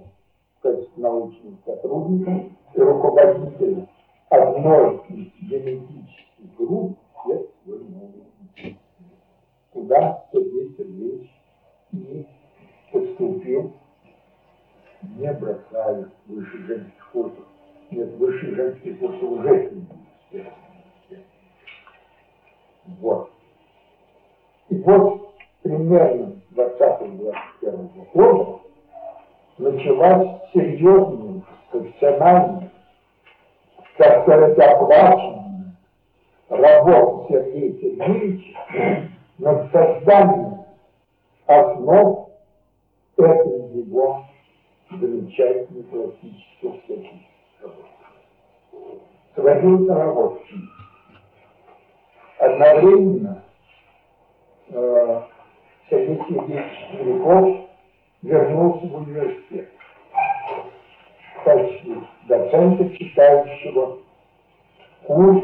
в 0.59 0.63
качестве 0.63 1.03
научного 1.03 1.57
сотрудника 1.65 2.51
и 2.75 2.81
руководителя 2.81 3.89
одной 4.31 4.97
из 5.11 5.49
генетических 5.49 6.57
групп 6.59 6.99
всех 7.21 7.43
свой 7.63 8.77
Туда 9.73 10.25
Сергей 10.33 10.75
Сергеевич 10.77 11.31
и 11.93 12.27
поступил, 12.93 13.73
не 15.03 15.33
бросая 15.33 16.11
выше 16.27 16.59
женских 16.67 17.11
курсов. 17.13 17.45
Нет, 17.93 18.13
выше 18.17 18.55
женских 18.57 18.99
курсов 18.99 19.23
уже 19.23 19.73
Вот. 23.01 23.31
И 24.69 24.77
вот 24.77 25.30
примерно 25.63 26.33
20-21 26.55 28.07
года 28.15 28.61
началась 29.59 30.41
серьезная, 30.53 31.43
профессиональная, 31.71 32.71
так 33.99 34.23
сказать, 34.23 34.59
оплаченная 34.59 35.77
работа 36.49 37.27
Сергея 37.29 37.73
Сергеевича 37.75 39.11
над 39.39 39.73
созданием 39.73 40.65
основ 41.47 42.31
этой 43.17 43.73
его 43.73 44.25
замечательной 44.91 45.83
классической 45.85 47.23
работы. 47.63 47.89
Сводился 49.35 49.95
рабочий. 49.95 50.71
Одновременно 52.39 53.43
э, 54.71 55.23
Сергей 55.91 56.19
Сергеевич 56.29 56.89
Меляков 56.93 57.69
вернулся 58.23 58.87
в 58.87 58.95
университет 58.95 59.69
в 61.35 61.45
качестве 61.45 61.97
доцента, 62.29 62.91
читающего 62.97 63.99
курс 65.07 65.43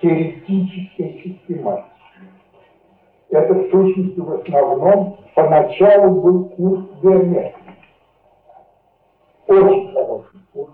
теоретической 0.00 1.22
систематики. 1.22 1.86
Это 3.30 3.54
в 3.54 3.70
сущности 3.70 4.18
в 4.18 4.32
основном 4.32 5.18
поначалу 5.36 6.20
был 6.20 6.44
курс 6.50 6.84
геометрии. 7.00 7.54
Очень 9.46 9.92
хороший 9.92 10.40
курс, 10.52 10.72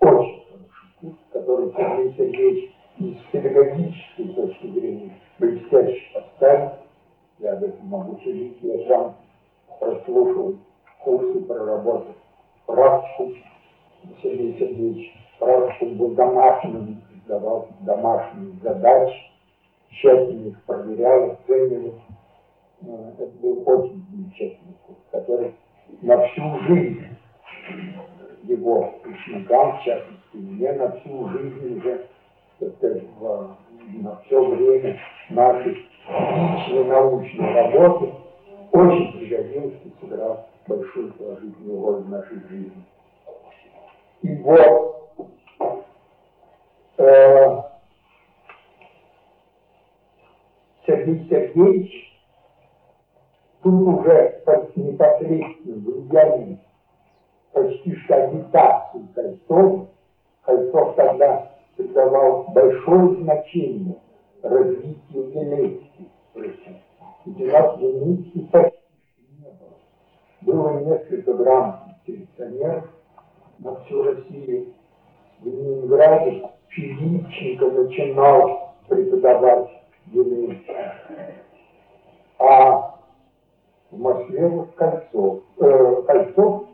очень 0.00 0.44
хороший 0.46 0.94
курс, 1.00 1.16
который 1.32 1.72
Сергей 1.72 2.14
Сергеевич 2.16 2.74
из 2.98 3.16
педагогической 3.32 4.28
точки 4.28 4.66
зрения 4.68 5.10
блестяще 5.38 6.02
поставил. 6.14 6.87
Я 7.38 7.52
об 7.52 7.64
могу 7.84 8.18
судить, 8.18 8.58
я 8.62 8.88
сам 8.88 9.14
прослушал 9.78 10.56
курсы, 11.04 11.40
проработал 11.42 12.14
практику. 12.66 13.32
Сергей 14.22 14.58
Сергеевич 14.58 15.14
практику 15.38 15.94
был 15.94 16.14
домашним, 16.14 17.02
давал 17.26 17.68
домашние 17.80 18.52
задачи 18.62 19.28
тщательно 19.90 20.48
их 20.48 20.62
проверял, 20.64 21.32
оценивал. 21.32 21.94
Ну, 22.80 23.14
это 23.18 23.26
был 23.38 23.62
очень 23.66 24.04
замечательный 24.10 24.74
курс, 24.86 24.98
который 25.10 25.54
на 26.02 26.26
всю 26.26 26.58
жизнь 26.68 27.06
его 28.44 28.94
ученикам, 29.04 29.78
в 29.78 29.82
частности, 29.82 30.36
мне 30.36 30.72
на 30.72 30.92
всю 30.92 31.28
жизнь 31.30 31.78
уже, 31.78 32.06
сказать, 32.56 33.02
на 33.20 34.16
все 34.24 34.44
время 34.44 34.98
нашей 35.30 35.86
личной 36.08 36.84
научной 36.84 37.54
работы 37.54 38.14
очень 38.72 39.12
пригодился 39.12 39.76
и 39.84 39.92
сыграл 40.00 40.46
большую 40.66 41.12
положительную 41.14 41.84
роль 41.84 42.00
в 42.02 42.08
нашей 42.08 42.40
жизни. 42.48 42.84
И 44.22 44.34
вот 44.36 45.10
э, 46.98 47.62
Сергей 50.86 51.28
Сергеевич 51.28 52.18
тут 53.62 53.74
уже 53.74 54.42
под 54.44 54.76
непосредственным 54.76 55.80
влиянием 55.80 56.60
почти 57.52 57.96
что 57.96 58.24
агитации 58.24 59.06
Кольцова, 59.14 59.88
Кольцов 60.42 60.94
тогда 60.96 61.52
придавал 61.76 62.44
большое 62.48 63.22
значение 63.22 63.96
развитию 64.42 64.98
нас 67.26 67.78
генетики 67.78 68.40
почти 68.52 68.78
не 69.38 69.50
было. 69.50 69.76
Было 70.42 70.80
несколько 70.80 71.32
грамотных 71.34 71.96
селекционеров 72.06 72.84
на 73.58 73.74
всю 73.76 74.02
Россию. 74.02 74.74
В 75.40 75.46
Ленинграде 75.46 76.50
Филипченко 76.68 77.70
начинал 77.70 78.74
преподавать 78.88 79.70
генетику. 80.06 80.72
А 82.38 82.98
в 83.90 83.98
Москве 83.98 84.46
вот 84.46 84.74
Кольцов. 84.74 85.42
Э, 85.58 86.02
Кольцов 86.06 86.64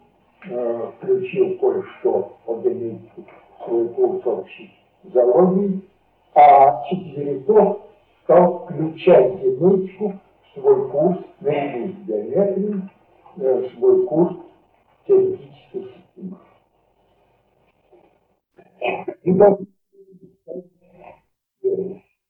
э, 0.48 0.90
включил 0.98 1.58
кое-что 1.58 2.36
по 2.44 2.56
генетике 2.60 3.24
свой 3.64 3.88
курс 3.88 4.26
общий 4.26 4.72
зоологии, 5.04 5.82
а 6.34 6.84
Четверяков 6.88 7.82
стал 8.24 8.66
включать 8.66 9.40
генетику 9.40 10.20
в 10.42 10.54
свой 10.54 10.90
курс 10.90 11.18
наивысшей 11.40 12.04
геометрии, 12.04 12.90
э, 13.36 13.60
в 13.60 13.74
свой 13.74 14.06
курс 14.06 14.36
теоретических 15.06 15.94
систем. 15.94 16.38
И 19.22 19.32
вот 19.32 19.60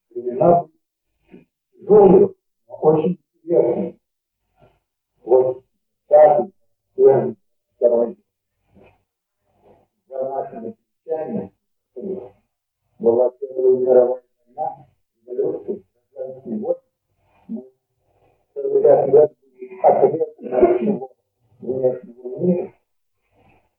времена 0.09 0.65
тяжелые, 1.73 2.29
очень 2.67 3.19
интересные. 3.43 3.99
Вот 5.23 5.63
пятый, 6.07 6.53
первый, 6.95 8.17
за 10.07 10.29
нашими 10.29 10.75
крестьянами 11.03 11.51
была 12.99 13.29
Первая 13.31 13.77
мировая 13.77 14.23
война, 14.47 14.87
революция, 15.27 15.81
гражданский 16.13 16.57
год. 16.57 16.81
Мы 17.47 17.63
целый 18.53 18.81
ряд 18.81 19.07
лет 19.07 19.33
были 19.41 19.79
ответственны 19.81 20.77
всего 20.77 21.11
внешнего 21.59 22.39
мира. 22.39 22.73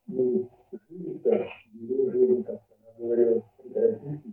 И 0.08 0.48
жили-то, 0.88 1.46
жили, 1.72 2.10
жили, 2.10 2.42
как 2.42 2.60
она 2.70 2.92
говорила, 2.98 3.42
прекратите. 3.58 4.32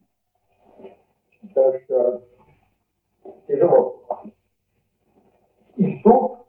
Так 1.54 1.84
что 1.84 2.24
тяжело. 3.48 4.04
И 5.78 6.02
тут 6.04 6.39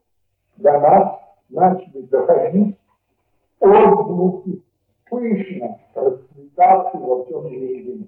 до 0.56 0.80
нас 0.80 1.20
начали 1.48 2.02
доходить 2.02 2.78
отзвуки, 3.60 4.62
пышно 5.08 5.80
расцветавшие 5.94 7.02
во 7.02 7.24
всем 7.24 7.50
мире. 7.50 8.06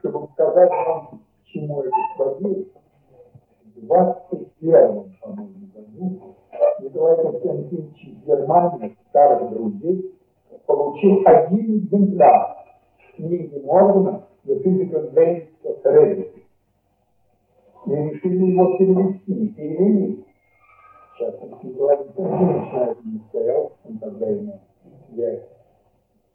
Чтобы 0.00 0.28
сказать 0.32 0.70
вам, 0.70 1.20
к 1.42 1.46
чему 1.46 1.82
это 1.82 1.90
сводилось, 2.16 2.68
в 3.64 3.80
21 3.80 5.16
по-моему, 5.20 5.66
году 5.74 6.36
Николай 6.80 7.16
Константинович 7.22 8.04
из 8.04 8.24
Германии, 8.24 8.96
старых 9.10 9.50
друзей, 9.50 10.18
получил 10.66 11.22
один 11.26 11.78
экземпляр 11.78 12.56
книги 13.16 13.62
Моргана 13.62 14.26
«The 14.46 14.62
Physical 14.62 15.12
Brains 15.12 15.48
of 15.64 15.82
Heredity». 15.84 16.42
И 17.86 17.90
решили 17.90 18.52
его 18.52 18.78
перевести, 18.78 19.48
перевели. 19.48 20.24
Сейчас 21.18 21.34
Николай 21.62 21.96
Константинович 21.98 22.72
на 22.72 22.84
этом 22.84 23.12
не 23.12 23.20
стоял, 23.28 23.72
он 23.84 23.98
тогда 23.98 24.32
имел 24.32 24.60
связь 25.10 25.42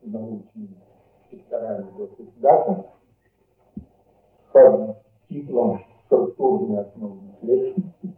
с 0.02 0.06
научными 0.06 0.76
секторами 1.32 1.88
государства 1.98 2.86
под 4.56 4.96
титлом 5.28 5.82
«Структурные 6.06 6.80
основы 6.80 7.18
наследственности». 7.24 8.16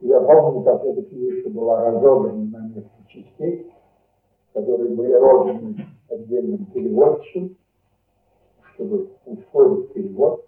Я 0.00 0.20
помню, 0.20 0.62
как 0.62 0.84
эта 0.84 1.02
книжка 1.02 1.48
была 1.48 1.90
разобрана 1.90 2.44
на 2.44 2.68
несколько 2.68 3.08
частей, 3.08 3.72
которые 4.52 4.90
были 4.90 5.12
розданы 5.12 5.86
отдельным 6.10 6.66
переводчиком, 6.66 7.56
чтобы 8.74 9.08
ускорить 9.24 9.92
перевод. 9.94 10.44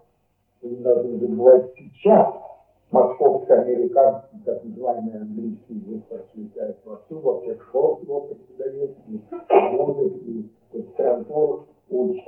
Вы 0.61 0.71
не 0.71 0.77
должны 0.77 1.19
забывать 1.19 1.73
сейчас 1.75 2.35
московско-американский, 2.91 4.39
так 4.45 4.63
называемый 4.63 5.23
английский 5.23 5.75
язык 5.75 6.05
процветает 6.05 6.77
вовсю, 6.85 7.19
во 7.19 7.41
всех 7.41 7.63
школах 7.63 8.03
его 8.03 8.21
преподают, 8.21 8.97
и 9.09 9.21
вузы, 9.75 10.09
и 10.27 10.51
аспирантурах 10.75 11.67
учат 11.89 12.25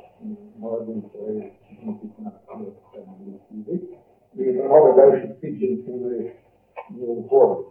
молодых 0.56 1.12
человек 1.12 1.52
15 1.68 2.40
лет 2.60 2.74
английский 3.06 3.56
язык. 3.58 3.98
И 4.34 4.62
много 4.62 4.94
дальше 4.94 5.36
пиджин 5.40 5.84
English 5.86 6.32
не 6.90 7.06
уходит, 7.06 7.66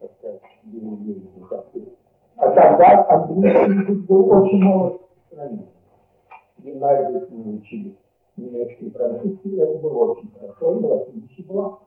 так 0.00 0.10
сказать, 0.18 0.40
А 2.36 2.50
тогда 2.50 3.06
английский 3.08 3.72
язык 3.72 4.06
был 4.06 4.30
очень 4.30 4.62
мало 4.64 4.88
распространен. 4.90 5.66
Гимназию 6.58 7.26
мы 7.30 7.56
учили 7.56 7.96
немецкий 8.36 8.86
и 8.86 8.90
французский, 8.90 9.56
это 9.56 9.78
было 9.78 10.12
очень 10.12 10.30
хорошо, 10.32 10.78
и 10.78 10.86
отлично 10.86 11.44
было. 11.52 11.78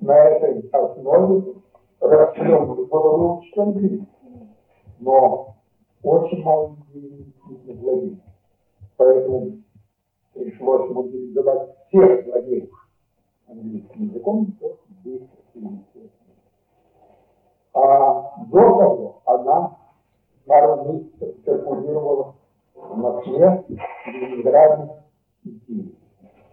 На 0.00 0.14
этой 0.14 0.68
основе 0.72 1.54
расчет 2.80 2.90
было 2.90 3.42
английский. 3.56 4.08
Но 5.00 5.56
очень 6.02 6.42
мало 6.42 6.76
людей 6.92 7.34
не 7.64 7.72
владели. 7.74 8.20
Поэтому 8.96 9.62
пришлось 10.34 10.90
мобилизовать 10.90 11.70
всех 11.88 12.26
владельцев 12.26 12.88
английским 13.48 14.04
языком, 14.04 14.52
только 14.60 14.82
10 15.04 15.28
А 17.72 18.44
до 18.46 18.60
того 18.60 19.22
она 19.24 19.76
пару 20.46 20.92
месяцев 20.92 21.44
циркулировала 21.44 22.34
в 22.74 22.96
Москве, 22.96 23.64
в 23.68 24.08
Ленинграде 24.08 24.90
и 25.44 25.50
Киеве. 25.60 25.94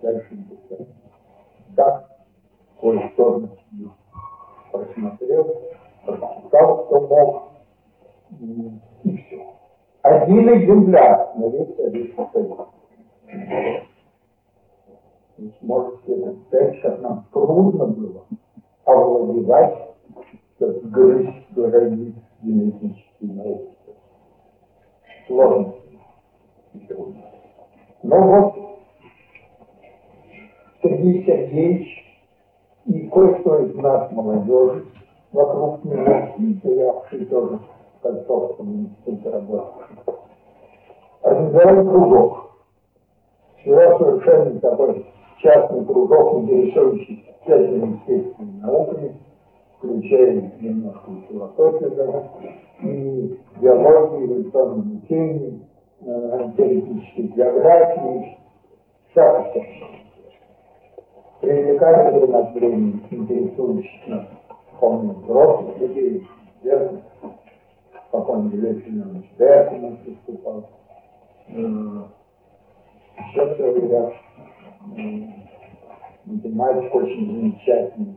Дальше 0.01 0.35
не 0.35 1.75
Так, 1.75 2.09
кое-что 2.79 3.49
просмотрел, 4.71 5.61
прочитал, 6.13 6.85
что 6.85 6.99
мог, 7.07 7.43
и 9.03 9.17
все. 9.17 9.45
Один 10.01 10.49
экземпляр 10.49 11.31
на 11.35 11.47
весь 11.49 11.75
Советский 11.75 12.27
Союз. 12.33 12.67
Вы 15.37 15.53
сможете 15.59 16.15
представить, 16.15 16.81
как 16.81 17.01
нам 17.01 17.25
трудно 17.31 17.85
было 17.87 18.23
овладевать, 18.85 19.95
грызть 20.59 21.51
границ 21.51 22.15
генетической 22.41 23.27
науки. 23.27 23.75
Сложно. 25.27 25.73
Но 28.03 28.21
вот 28.21 28.55
Сергей 30.81 31.25
Сергеевич 31.25 32.03
и 32.85 33.07
кое-кто 33.09 33.59
из 33.65 33.75
нас, 33.75 34.11
молодежи, 34.11 34.85
вокруг 35.31 35.83
него, 35.83 36.59
стоявший 36.59 37.25
тоже 37.25 37.59
в 37.99 38.01
Кольцовском 38.01 38.73
институте 38.73 39.29
работавший, 39.29 39.97
организовали 41.21 41.87
кружок. 41.87 42.51
Его 43.65 43.97
совершенно 43.97 44.59
такой 44.59 45.05
частный 45.39 45.85
кружок, 45.85 46.33
интересующийся 46.35 47.33
всякими 47.43 47.95
естественными 47.95 48.59
науками, 48.61 49.17
включая 49.77 50.51
немножко 50.59 51.11
и 51.11 51.33
философию 51.33 51.91
даже, 51.91 52.23
и 52.81 53.39
биологию, 53.59 54.27
эволюционное 54.27 54.97
учение, 54.97 55.59
э, 56.01 56.51
теоретической 56.57 57.23
географии, 57.35 58.37
всякое. 59.11 59.65
Привлекали 61.41 62.19
время 62.19 62.37
от 62.39 62.53
времени 62.55 63.03
интересующих 63.11 64.07
нас, 64.07 64.25
помню, 64.79 65.13
взрослых 65.13 65.77
людей, 65.79 66.27
известных, 66.61 67.03
покойный 68.11 68.57
Лев 68.57 68.83
Семенович 68.85 69.29
Беркман 69.37 69.97
выступал, 70.05 70.69
еще 73.17 73.55
целый 73.57 73.87
ряд 73.87 74.13
математик 76.25 76.95
очень 76.95 77.25
замечательный, 77.25 78.15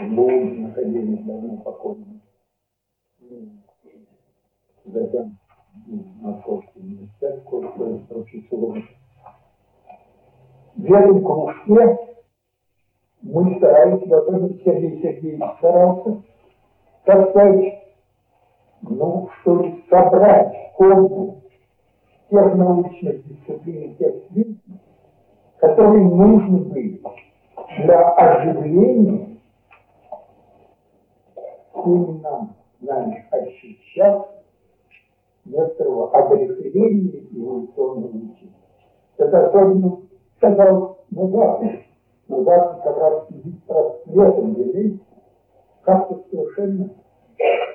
Лунин, 0.00 0.66
академик, 0.66 1.24
давно 1.24 1.56
покойный. 1.58 2.20
затем 4.84 5.38
Московский 6.20 6.80
университет, 6.80 7.44
профессор. 8.08 8.82
В 10.76 10.92
этом 10.92 11.24
кружке 11.24 12.15
мы 13.22 13.56
старались, 13.56 14.02
этот 14.02 14.62
Сергей 14.62 15.02
Сергеевич 15.02 15.42
старался, 15.58 16.22
сказать, 17.02 17.82
ну, 18.82 19.28
что 19.40 19.62
ли, 19.62 19.84
собрать 19.90 20.72
комплекс 20.74 21.46
тех 22.30 22.54
научных 22.54 23.26
дисциплин, 23.26 23.96
тех 23.96 24.14
сведений, 24.28 24.80
которые 25.58 26.04
нужны 26.04 26.58
были 26.58 27.02
для 27.78 28.08
оживления 28.10 29.38
именно 31.84 32.54
нами 32.80 33.24
ощущать 33.30 34.22
некоторого 35.44 36.10
облегчения 36.12 37.24
эволюционного 37.32 38.08
учения. 38.08 38.52
Это 39.18 39.46
особенно 39.46 39.98
сказал 40.36 40.98
Назар. 42.28 42.46
Назар 42.46 42.82
как 42.82 42.96
раз 42.98 43.28
сидит 43.28 43.62
просветом 43.64 44.54
велик, 44.54 45.02
как-то 45.82 46.24
совершенно 46.30 46.90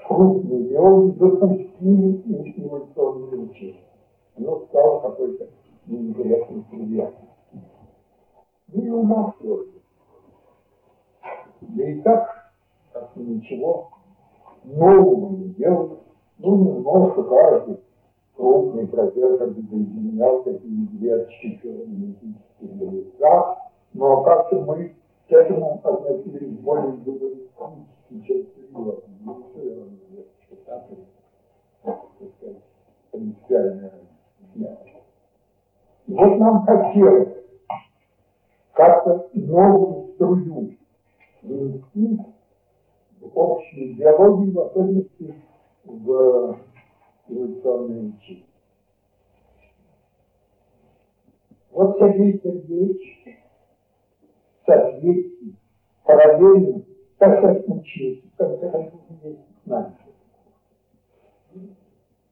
крупные 0.08 0.64
биологи 0.64 1.18
запустили 1.18 2.22
эволюционное 2.58 3.40
учение. 3.40 3.84
Оно 4.38 4.66
стало 4.70 5.00
какой-то 5.02 5.48
неинтересной 5.86 6.64
предметом. 6.70 7.30
Ну 8.74 8.82
и 8.82 8.90
у 8.90 9.04
нас 9.04 9.34
тоже. 9.42 9.70
Да 11.62 11.84
и 11.84 12.02
так, 12.02 12.52
как 12.94 13.16
ничего 13.16 13.90
нового 14.64 15.36
не 15.38 15.50
делали. 15.50 15.98
Ну, 16.40 16.56
немножко 16.58 17.24
каждый 17.24 17.80
крупный 18.36 18.88
профессор 18.88 19.50
изменял 19.50 20.44
какие-нибудь 20.44 21.00
генетические 21.00 21.86
лица, 22.92 23.71
но 23.94 24.24
как-то 24.24 24.62
мы 24.62 24.96
к 25.28 25.32
этому 25.32 25.82
относились 25.84 26.60
более 26.60 26.92
гуманистически, 26.94 28.28
чем 28.28 28.48
серьезно. 28.56 29.02
Ну, 29.24 29.44
все 29.52 29.76
равно, 29.76 30.88
так, 32.40 32.56
принципиальная 33.12 33.92
Вот 36.08 36.38
нам 36.40 36.66
хотелось 36.66 37.38
как-то 38.74 39.30
новую 39.34 40.14
струю 40.14 40.78
внести 41.42 42.20
в 43.20 43.40
общую 43.40 43.92
идеологию, 43.94 44.54
в 44.54 44.60
особенности 44.60 45.36
в 45.86 46.58
эволюционное 47.28 48.14
учение. 48.14 48.46
Вот 51.72 51.98
Сергей 51.98 52.40
Сергеевич 52.44 53.41
соответствует 54.72 55.56
параллельно, 56.04 56.84
так 57.18 57.44
учился, 57.68 58.22
в 58.34 58.38
конце 58.38 58.70
концов, 58.70 59.02
вместе 59.10 59.44
с 59.64 59.68
нами. 59.68 59.96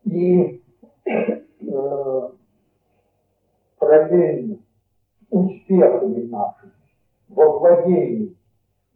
И 0.06 0.62
э, 1.62 2.30
параллельно 3.78 4.58
успехами 5.30 6.26
нашими 6.28 6.72
во 7.28 7.60
владении 7.60 8.36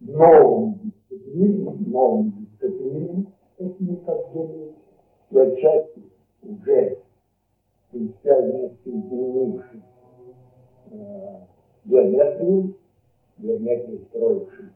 новым 0.00 0.80
дисциплинами, 0.82 1.84
новым 1.86 2.30
дисциплинами, 2.30 3.26
такими 3.56 3.96
как 3.96 4.32
генетика, 4.32 4.80
и 5.30 5.38
отчасти 5.38 6.02
уже 6.42 6.98
принципиально 7.90 8.70
изменившись 8.84 9.82
э, 10.90 11.40
геометрию, 11.84 12.74
геометрию, 13.38 14.04
строившись 14.08 14.72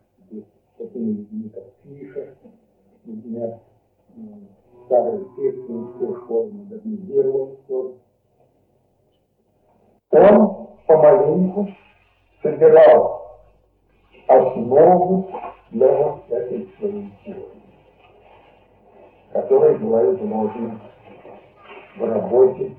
такими 0.76 1.12
людьми, 1.12 1.50
как 1.50 1.64
Фишер, 1.82 2.34
например, 3.04 3.58
старые 4.86 5.24
технические 5.36 6.14
школы 6.16 6.52
модернизировал. 6.52 7.58
Он 10.10 10.68
помаленьку 10.86 11.68
собирал 12.42 13.40
основу 14.26 15.30
для 15.70 15.88
этой 16.28 16.68
своей 16.78 17.12
теории 17.24 17.58
которые 19.32 19.78
была 19.78 20.02
изложена 20.14 20.80
в 21.96 22.04
работе 22.04 22.76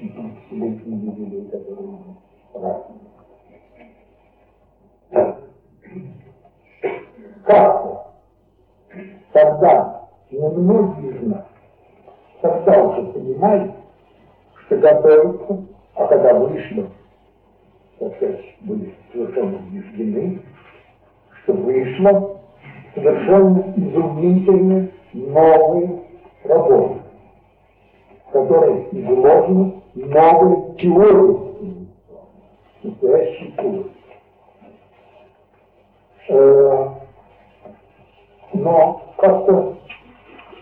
50-летней 0.00 0.96
юбилей, 0.96 1.50
который 1.50 1.86
мы 1.86 2.16
празднуем. 2.52 3.03
Как-то, 7.44 8.06
тогда 9.32 10.08
немногие 10.30 11.12
из 11.12 11.26
нас, 11.28 11.44
тогда 12.40 12.84
уже 12.84 13.12
понимали, 13.12 13.74
что 14.64 14.76
готовятся, 14.78 15.66
а 15.94 16.06
когда 16.06 16.34
вышли, 16.34 16.88
так 17.98 18.16
сказать, 18.16 18.40
были 18.60 18.94
совершенно 19.12 19.58
убеждены, 19.58 20.42
что 21.42 21.52
вышло 21.52 22.40
совершенно 22.94 23.74
изумительное 23.76 24.90
новые 25.12 26.02
работы, 26.44 27.02
в 28.26 28.32
которых 28.32 28.94
изложены 28.94 29.82
новые 29.94 30.74
теории 30.76 31.88
настоящей 32.82 33.52
теории. 33.52 33.90
Но 38.54 39.02
как-то 39.18 39.76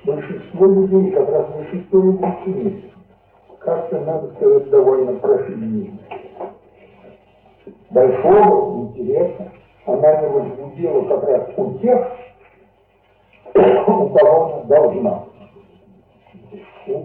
большинство 0.05 0.67
людей, 0.67 1.11
как 1.13 1.29
раз 1.29 1.47
большинство 1.55 2.01
людей 2.01 2.91
как-то, 3.59 4.01
надо 4.01 4.33
сказать, 4.35 4.71
довольно 4.71 5.19
профильно. 5.21 5.99
Большого 7.91 8.89
интереса 8.89 9.53
она 9.87 10.21
не 10.23 10.29
возбудила 10.29 11.05
как 11.05 11.29
раз 11.29 11.51
у 11.57 11.79
тех, 11.79 12.13
у 13.55 14.09
кого 14.09 14.45
она 14.45 14.65
должна. 14.65 15.25
У 16.87 16.99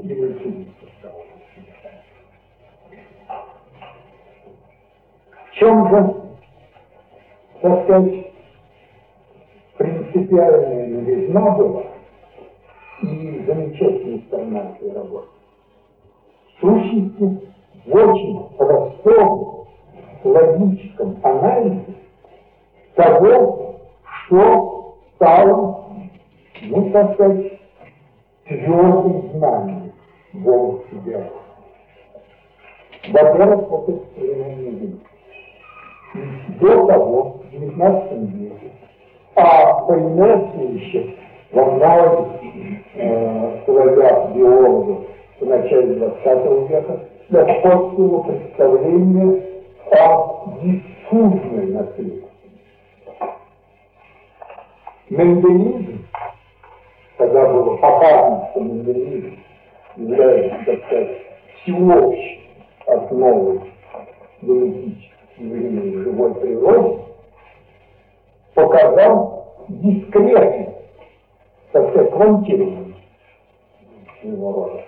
В 5.46 5.60
чем 5.60 5.90
же, 5.90 6.16
так 7.62 7.84
сказать, 7.84 8.27
принципиальная 10.28 10.88
новизна 10.88 11.52
была 11.52 11.84
и 13.02 13.44
замечательная 13.46 14.20
сторона 14.28 14.72
этой 14.76 14.94
работы? 14.94 15.28
В 16.56 16.62
сущности, 16.62 17.52
в 17.86 17.96
очень 17.96 18.50
простом 18.58 19.68
логическом 20.24 21.18
анализе 21.24 21.94
того, 22.96 23.76
что 24.26 24.98
стало 25.16 25.88
ну, 26.64 26.90
так 26.92 27.14
сказать, 27.14 27.60
твердым 28.46 29.30
знанием 29.34 29.92
Бога 30.34 30.84
себя. 30.90 31.30
Во-первых, 33.10 33.70
вот 33.70 33.90
это 33.90 34.02
современный. 34.16 35.00
До 36.60 36.88
того, 36.88 37.42
в 37.44 37.54
XIX 37.54 38.26
веке, 38.26 38.72
а 39.38 39.86
еще 40.74 41.14
во 41.52 41.66
многих 41.66 42.82
э, 42.96 43.62
биологов 44.36 45.06
в 45.40 45.46
начале 45.46 45.96
20 45.96 46.70
века 46.70 47.00
господствовало 47.30 48.24
представление 48.24 49.44
о 49.92 50.54
диффузной 50.62 51.68
наследстве. 51.68 52.28
Менделизм 55.10 56.08
когда 57.18 57.48
было 57.48 57.78
показано, 57.78 58.50
что 58.52 58.60
мандарин 58.62 59.40
является, 59.96 60.66
так 60.66 60.86
сказать, 60.86 61.18
всеобщей 61.62 62.50
основой 62.86 63.62
генетически 64.42 65.12
явлений 65.38 66.04
живой 66.04 66.36
природы, 66.36 67.02
показал 68.58 69.56
дискретно, 69.70 70.74
так 71.72 71.90
сказать, 71.90 72.12
квантирование 72.12 72.96
своего 74.20 74.52
рода 74.52 74.84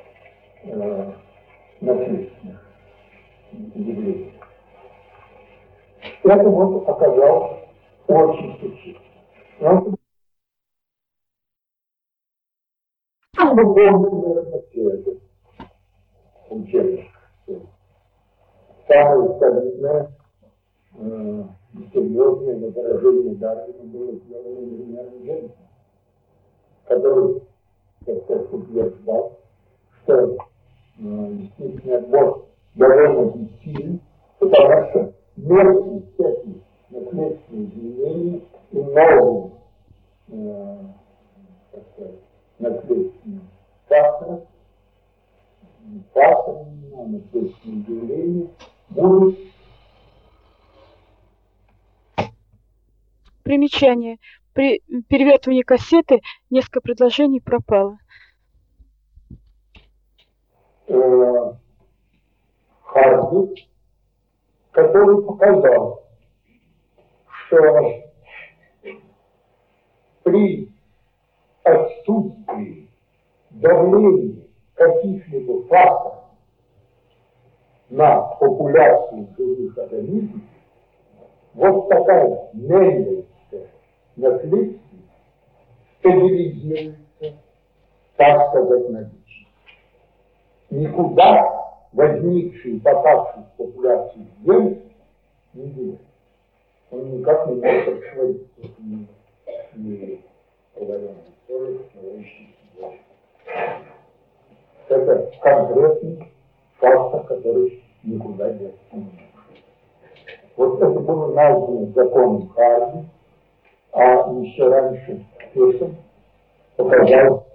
э, 0.63 1.13
явлений. 1.81 2.33
Это 6.23 6.49
вот 6.49 6.89
оказалось 6.89 7.59
очень 8.07 8.59
существенно. 8.59 9.95
Там 13.37 13.55
бы 13.55 13.63
помнили, 13.75 14.25
наверное, 14.25 14.61
все 14.71 14.89
это. 14.89 15.11
учебных. 16.49 17.05
Самое 18.87 19.39
солидное 19.39 20.11
серьезное 21.93 22.57
возражение 22.59 23.35
Дарвина 23.35 23.83
было 23.83 24.13
сделано 24.13 24.59
инженером 24.59 25.23
Джеймсом, 25.23 25.67
который, 26.87 27.41
как 28.05 28.23
сказать, 28.23 28.53
утверждал, 28.53 29.39
что 30.03 30.13
э, 30.15 30.37
действительно 30.97 31.97
отбор 31.97 32.45
довольно 32.75 33.49
сильный, 33.63 34.01
потому 34.39 34.89
что 34.89 35.13
мелкие 35.37 36.03
всякие 36.13 36.55
наследственные 36.89 37.65
изменения 37.65 38.41
и 38.71 38.77
новые 38.77 39.51
э, 40.29 40.77
так 41.71 41.83
сказать, 41.93 42.15
наследственные 42.59 43.41
факторы, 43.87 44.41
факторы, 46.13 46.65
наследственные 47.07 47.79
явления 47.87 48.47
будут 48.89 49.39
Примечание. 53.79 54.17
При 54.53 54.81
перевертывании 55.07 55.61
кассеты 55.61 56.19
несколько 56.49 56.81
предложений 56.81 57.41
пропало. 57.41 57.97
Э, 60.87 61.53
Харди, 62.83 63.69
который 64.71 65.23
показал, 65.23 66.03
что 67.27 68.03
при 70.23 70.69
отсутствии 71.63 72.89
давления 73.51 74.45
каких-либо 74.73 75.63
факторов 75.67 76.25
на 77.89 78.19
популяцию 78.39 79.29
живых 79.37 79.77
организмов, 79.77 80.41
вот 81.53 81.87
такая 81.87 82.49
мендельская 82.53 83.28
наследственность 84.19 84.79
стабилизируется, 85.99 87.39
так 88.17 88.49
сказать, 88.49 88.89
на 88.89 88.97
вечность. 88.99 89.47
Никуда 90.69 91.59
возникший, 91.93 92.79
попавший 92.81 93.43
в 93.43 93.57
популяцию 93.57 94.25
ген 94.43 94.81
не 95.53 95.67
делает. 95.69 95.99
Он 96.91 97.17
никак 97.17 97.47
не 97.47 97.55
может 97.55 97.87
отшвыриться 97.87 98.61
не, 98.79 99.07
не 99.75 100.23
говоря 100.75 101.09
о 101.09 101.13
истории, 101.47 101.79
Это 104.87 105.31
конкретный 105.41 106.31
фактор, 106.77 107.23
который 107.25 107.83
никуда 108.03 108.51
не 108.51 108.71
может. 108.91 109.19
Вот 110.55 110.81
это 110.81 110.99
было 110.99 111.33
названо 111.33 111.91
законом 111.93 112.49
Харди, 112.49 113.07
а 113.93 114.31
еще 114.41 114.67
раньше 114.67 115.25
Песен 115.53 115.95
показал, 116.75 117.45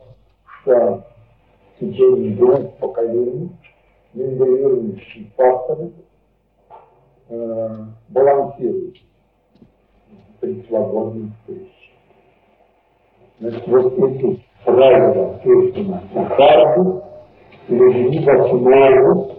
что 0.62 1.04
в 1.76 1.80
течение 1.80 2.36
двух 2.36 2.74
поколений 2.78 3.50
генерирующие 4.12 5.26
факторы 5.36 5.92
э, 7.28 7.76
балансируют 8.08 8.96
при 10.40 10.62
свободной 10.68 11.30
встрече. 11.40 11.70
Значит, 13.40 13.66
вот 13.66 13.92
эти 13.98 14.44
правила 14.64 15.40
Песена 15.42 16.02
Харди 16.12 17.00
легли 17.68 18.24
в 18.24 18.28
основу 18.28 19.32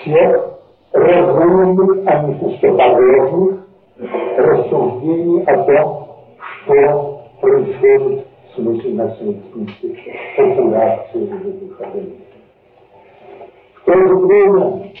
всех 0.00 0.58
разумных, 0.92 2.06
а 2.06 2.22
не 2.22 2.34
пустопорожных 2.34 3.67
рассуждений 3.98 5.42
о 5.44 5.64
том, 5.64 6.08
что 6.38 7.24
происходит 7.40 8.26
в 8.50 8.54
смысле 8.54 8.94
наследственности 8.94 9.96
популяции 10.36 11.26
живых 11.26 11.80
организмов. 11.80 12.18
В 13.74 13.84
то 13.84 13.94
же 13.94 14.16
время 14.16 14.92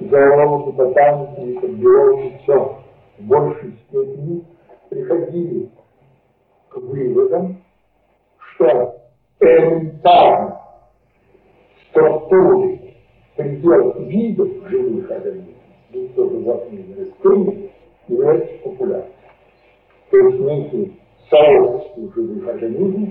зоологи, 0.00 0.70
ботаники, 0.72 1.66
биологи 1.66 2.40
все 2.42 2.76
в 3.18 3.22
большей 3.22 3.72
степени 3.88 4.44
приходили 4.88 5.68
к 6.68 6.76
выводам, 6.76 7.62
что 8.38 8.96
элементарно 9.40 10.60
структуры 11.90 12.80
предел 13.36 13.92
видов 13.98 14.48
живых 14.68 15.10
организмов, 15.10 15.54
будь 15.92 16.14
то 16.14 16.28
животные 16.28 16.80
или 16.82 17.04
является 18.08 18.54
популярным. 18.62 19.08
То 20.10 20.16
есть 20.16 20.38
некие 20.40 20.90
сообщества 21.30 22.12
живых 22.14 22.48
организмов, 22.48 23.10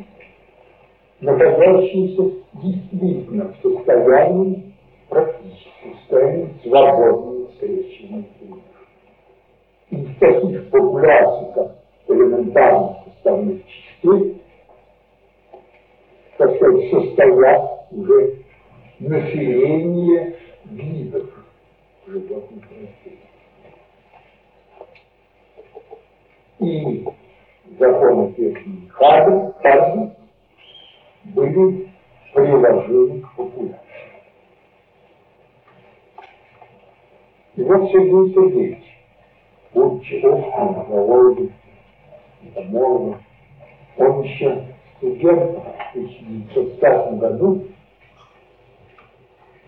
находящиеся 1.19 2.37
действительно 2.53 3.53
в 3.53 3.61
состоянии 3.61 4.73
практически 5.09 5.69
в 5.83 5.99
состоянии 5.99 6.53
свободного 6.63 7.47
скрещивания 7.55 8.25
Из 9.89 10.17
таких 10.19 10.69
популяций, 10.69 11.71
элементарных 12.07 12.97
составных 13.05 13.61
частей, 13.67 14.41
так 16.37 16.55
сказать, 16.55 16.91
состоят 16.91 17.87
уже 17.91 18.35
население 18.99 20.35
видов 20.65 21.29
животных 22.07 22.63
растений. 22.69 23.22
И 26.63 27.05
законы 27.77 28.31
техники 28.33 28.87
Харди, 28.89 29.53
Харди 29.61 30.11
были 31.25 31.89
приложены 32.33 33.21
к 33.21 33.35
популяции. 33.35 33.79
И 37.55 37.63
вот 37.63 37.91
Сергей 37.91 38.33
Сергеевич, 38.33 38.83
будучи 39.73 40.25
острым 40.25 40.87
зоологом, 40.87 41.53
энтомологом, 42.41 43.21
он 43.97 44.21
еще 44.23 44.63
студент 44.97 45.51
в 45.51 45.95
1905 45.95 47.19
году 47.19 47.63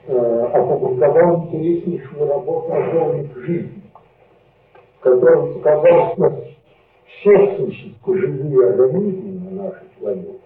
э, 0.07 0.49
опубликовал 0.53 1.45
интереснейшую 1.45 2.27
работу 2.27 2.73
о 2.73 2.81
формах 2.89 3.37
жизни, 3.45 3.81
в 4.97 5.03
которой 5.03 5.53
показал, 5.55 6.13
что 6.13 6.44
все 7.25 7.57
существа, 7.57 8.15
живые 8.15 8.69
организмы 8.69 9.49
на 9.49 9.63
нашей 9.63 9.87
планете 9.99 10.39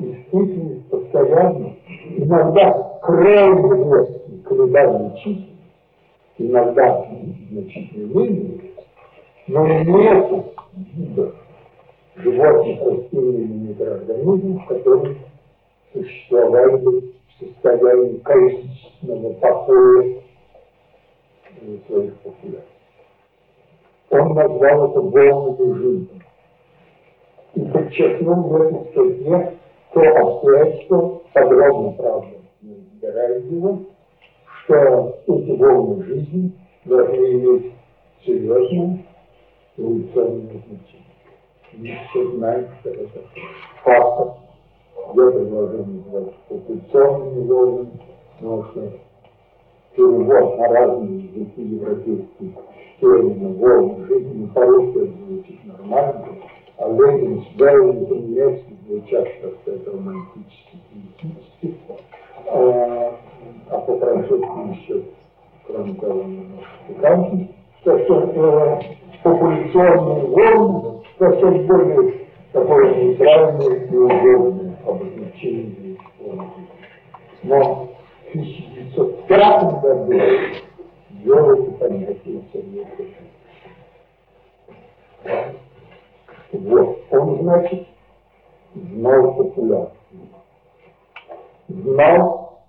испытывают 0.00 0.86
постоянно, 0.88 1.76
иногда 2.16 2.98
крайне 3.02 3.62
резкие 3.62 4.38
колебания 4.44 5.16
чисел, 5.18 5.44
иногда 6.38 7.06
значительно 7.50 8.18
менее, 8.18 8.60
но 9.46 9.64
нет 9.64 10.26
видов 10.96 11.34
животных, 12.16 12.80
растений 12.82 13.44
или 13.44 13.68
микроорганизмов, 13.68 14.66
которые 14.66 15.16
существовали 15.92 17.14
состоянии 17.38 18.18
количественного 18.18 19.32
покоя 19.34 20.20
своих 21.86 22.14
популяций. 22.14 22.74
Он 24.10 24.34
назвал 24.34 24.90
это 24.90 25.00
волной 25.00 25.74
жизни. 25.74 26.13
И 27.54 27.60
подчеркнул 27.60 28.42
в 28.48 28.62
этой 28.62 28.90
статье 28.90 29.58
то 29.92 30.00
обстоятельство, 30.00 31.20
подробно, 31.32 31.92
правда, 31.92 32.36
не 32.62 32.74
разбирает 32.74 33.44
его, 33.44 33.78
что 34.64 35.18
эти 35.28 35.50
волны 35.52 36.04
жизни 36.04 36.52
должны 36.84 37.14
иметь 37.14 37.72
серьезное 38.24 39.04
эволюционное 39.76 40.62
значение. 40.66 41.04
И 41.72 41.94
все 42.08 42.30
знают, 42.36 42.68
что 42.80 42.90
это 42.90 43.20
фактор 43.84 44.44
я 45.14 45.30
предложил 45.30 45.84
называть 45.84 46.34
популяционными 46.48 47.46
волнами, 47.46 48.00
потому 48.38 48.64
что 48.64 48.92
перевод 49.94 50.58
на 50.58 50.68
разные 50.68 51.18
языки 51.20 51.62
европейские 51.62 52.52
термины 53.00 53.54
волны 53.54 54.06
жизни 54.06 54.46
по-русски 54.46 55.12
звучит 55.26 55.64
нормально, 55.64 56.26
а 56.78 56.88
Ленин 56.88 57.44
с 57.44 57.56
Гаевым 57.56 58.06
по-немецки 58.06 58.76
звучат 58.86 59.28
как-то 59.42 59.72
это 59.72 59.90
романтически, 59.90 60.78
поэтически, 60.90 61.78
а, 62.48 63.16
а 63.70 63.78
по-французски 63.78 64.80
еще, 64.80 65.02
кроме 65.66 65.94
того, 65.94 66.22
немножко. 66.22 66.68
Пикантно. 66.88 67.48
Так 67.84 68.04
что 68.04 68.20
э, 68.20 68.80
популяционные 69.22 70.24
волны 70.26 71.02
совсем 71.18 71.66
более 71.66 72.14
такое 72.52 72.94
нейтральное 72.94 73.76
и 73.76 73.96
удобное 73.96 74.76
обозначение 74.86 75.98
Но 77.42 77.88
1905 78.34 79.80
году 79.80 80.12
ввел 81.10 81.50
это 81.52 81.70
понятие 81.72 82.42
Сергей 82.52 82.86
Вот, 86.54 86.98
он, 87.10 87.40
значит, 87.40 87.88
знал 88.74 89.34
популяцию. 89.34 89.90
Знал, 91.66 92.60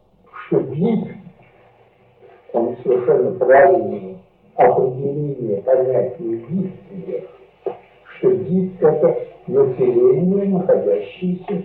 что 0.48 0.58
вид, 0.58 1.08
он 2.54 2.76
совершенно 2.78 3.38
правильное 3.38 4.18
определение 4.56 5.62
понятия 5.62 6.18
вид, 6.18 6.74
что 8.18 8.30
вид– 8.30 8.74
это 8.82 9.28
население, 9.46 10.46
находящееся 10.46 11.64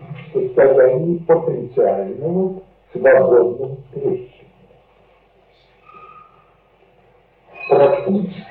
в 0.00 0.32
состоянии 0.34 1.18
потенциального 1.18 2.60
свободного 2.92 3.76
встречи. 3.76 4.46
Практически 7.70 8.47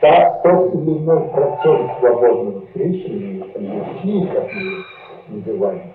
так 0.00 0.42
тот 0.42 0.74
или 0.74 0.98
иной 0.98 1.28
процент 1.28 1.92
свободного 1.98 2.62
крещения, 2.72 3.44
конверсии, 3.52 4.26
как 4.32 4.48
мы 5.28 5.36
называем, 5.36 5.92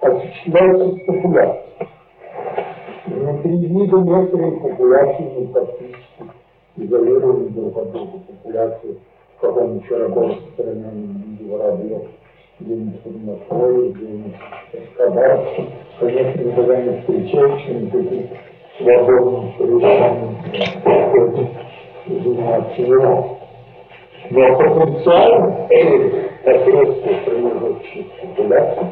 а 0.00 0.06
осуществляется 0.06 0.84
в 0.84 1.06
популяции. 1.06 1.62
Внутри 3.06 3.56
вида 3.66 3.96
некоторые 3.98 4.52
популяции 4.52 5.22
не 5.22 5.46
практически 5.46 6.24
изолированы 6.76 7.48
друг 7.48 7.76
от 7.76 7.90
друга. 7.90 8.18
Популяции 8.28 8.98
в 9.36 9.40
каком-нибудь 9.40 9.90
рабочей 9.90 10.42
стране, 10.52 10.84
в 11.40 11.48
воробьев, 11.48 12.02
где-нибудь 12.60 13.04
в 13.04 13.26
Москве, 13.26 13.90
где-нибудь 13.90 14.36
в 14.72 14.96
Кабарске, 14.96 15.66
конечно, 15.98 16.40
никогда 16.40 16.82
не 16.82 17.00
встречающими 17.00 17.90
таких 17.90 18.26
свободных 18.78 19.58
решений. 19.58 20.36
12 22.08 22.78
Но 24.30 24.56
потенциально 24.56 25.66
эти 25.70 26.28
средства 26.42 27.12
приложат 27.24 27.82
популяции, 28.20 28.86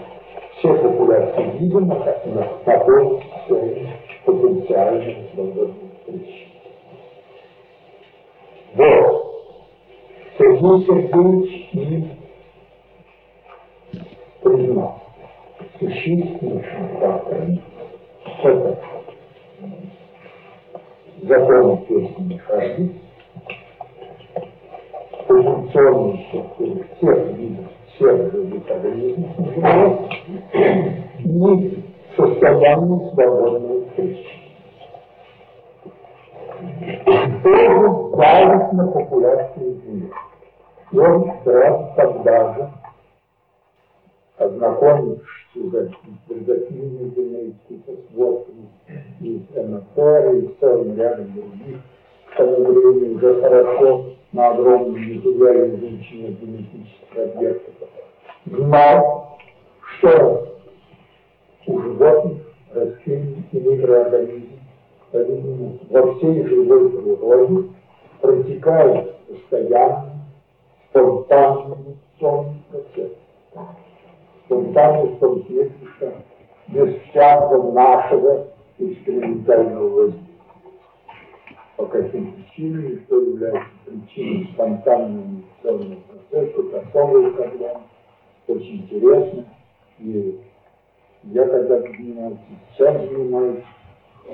все 0.58 0.74
популяции 0.74 1.58
видим 1.58 1.88
на 1.88 2.44
такой 2.64 3.22
своей 3.46 3.88
потенциальной 4.24 5.28
свободной. 5.34 5.74
Вот. 8.74 9.26
Сергей 10.38 10.86
Сергеевич 10.86 11.68
и 11.72 12.04
признал 14.42 15.00
существенным 15.78 16.62
фактором 17.00 17.60
это 18.42 18.78
закон 21.22 21.78
песни 21.86 22.22
не 22.24 22.38
хождения 22.38 23.05
структуры 25.26 26.18
всех 26.98 27.26
видов, 27.36 27.66
всех 27.94 28.32
живых 28.32 28.70
организмов 28.70 29.36
и 31.18 31.84
состояние 32.16 33.10
свободного 33.12 33.86
встречи. 33.88 34.26
Тоже 37.42 37.88
давит 38.16 38.72
на 38.72 38.86
популяцию 38.88 39.80
Земли. 39.82 40.10
И 40.92 40.98
он 40.98 41.32
сразу 41.44 41.88
тогда 41.96 42.54
же, 42.54 42.70
ознакомившись 44.38 45.26
с 45.56 46.28
предативными 46.28 47.10
генетикой, 47.10 47.96
с 47.96 48.14
водками, 48.14 48.68
и 49.20 49.46
НФР, 49.54 50.34
и 50.34 50.56
целым 50.60 50.96
рядом 50.96 51.32
других, 51.32 51.78
к 52.32 52.36
тому 52.36 52.64
времени 52.64 53.14
уже 53.14 53.40
хорошо 53.40 54.15
на 54.32 54.48
огромном 54.48 54.96
языке 54.96 55.76
изучения 55.76 56.32
генетических 56.32 57.16
объектов, 57.16 57.74
знал, 58.46 59.38
что 59.98 60.58
у 61.66 61.80
животных, 61.80 62.42
растений 62.74 63.44
и 63.52 63.60
микроорганизмов 63.60 64.60
во 65.90 66.14
всей 66.14 66.46
живой 66.46 66.90
природе 66.90 67.68
протекает 68.20 69.16
постоянно 69.26 70.12
спонтанный 70.90 71.96
сонный 72.18 72.62
процесс. 72.70 73.12
Спонтанный 74.44 75.08
в 75.10 75.18
том 75.18 75.44
смысле, 75.46 75.72
что 75.96 76.12
без 76.68 77.00
всякого 77.02 77.72
нашего 77.72 78.46
экспериментального 78.78 79.88
воздействия 79.88 80.26
по 81.76 81.86
каким 81.86 82.32
причинам, 82.32 83.00
что 83.04 83.20
является 83.20 83.75
причиной 83.86 84.50
спонтанного 84.52 85.22
инвестиционного 85.62 86.00
процесса, 86.00 86.60
это 86.60 86.80
особая 86.80 87.30
проблема, 87.30 87.82
очень 88.48 88.76
интересно. 88.82 89.44
И 89.98 90.40
я 91.24 91.46
когда-то 91.46 91.88
занимался, 91.88 92.38
сейчас 92.72 93.08
занимаюсь, 93.08 93.64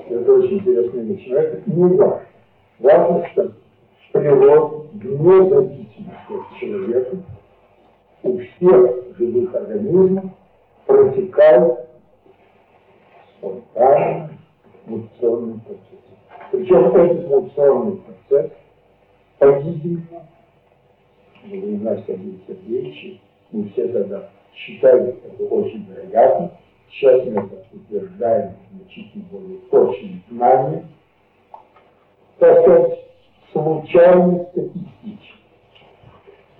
это 0.09 0.33
очень 0.33 0.57
интересная 0.59 1.03
вещь. 1.03 1.27
Но 1.27 1.37
это 1.37 1.71
не 1.71 1.95
важно. 1.95 2.21
Важно, 2.79 3.27
что 3.31 3.51
природа, 4.11 4.87
вне 4.93 5.49
зависимости 5.49 6.29
от 6.29 6.59
человека, 6.59 7.17
у 8.23 8.37
всех 8.37 9.17
живых 9.17 9.55
организмов 9.55 10.25
протекает 10.85 11.79
спонтанно 13.37 14.29
мутационный 14.85 15.59
процесс. 15.59 16.03
Причем 16.51 16.85
этот 16.85 17.27
мутационный 17.29 18.01
процесс, 18.29 18.51
по-видимому, 19.43 20.27
во 21.43 21.49
времена 21.49 21.97
Сергея 22.07 22.39
Сергеевича, 22.47 23.19
мы 23.51 23.69
все 23.69 23.87
тогда 23.89 24.29
считали 24.55 25.17
это 25.25 25.43
очень 25.43 25.85
вероятно, 25.85 26.51
сейчас 26.89 27.25
мы 27.25 27.41
это 27.41 27.65
утверждаем 27.73 28.53
значительно 28.71 29.25
более 29.31 29.57
точным 29.69 30.23
знанием, 30.29 30.87
так 32.39 32.61
сказать, 32.61 32.99
случайно 33.51 34.45
статистически. 34.51 35.33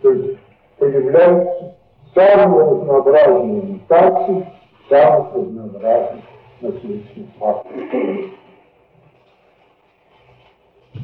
То 0.01 0.11
есть 0.11 0.39
появляются 0.77 1.75
самые 2.13 2.69
разнообразные 2.69 3.61
мутации 3.61 4.47
самых 4.89 5.34
разнообразных 5.34 6.25
наследственных 6.59 7.34
факторов. 7.39 7.89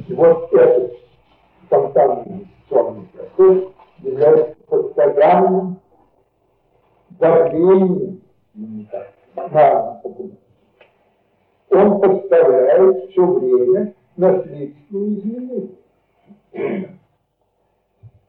И 0.07 0.13
вот 0.13 0.53
этот 0.53 0.99
спонтанный 1.70 2.24
инвестиционный 2.26 3.07
процесс 3.13 3.72
является 3.99 4.55
постоянным 4.67 5.80
давлением 7.11 8.22
на. 9.36 10.01
Он 11.72 12.01
поставляет 12.01 13.11
все 13.11 13.26
время 13.26 13.93
наследственные 14.17 15.20
изменения. 15.20 15.70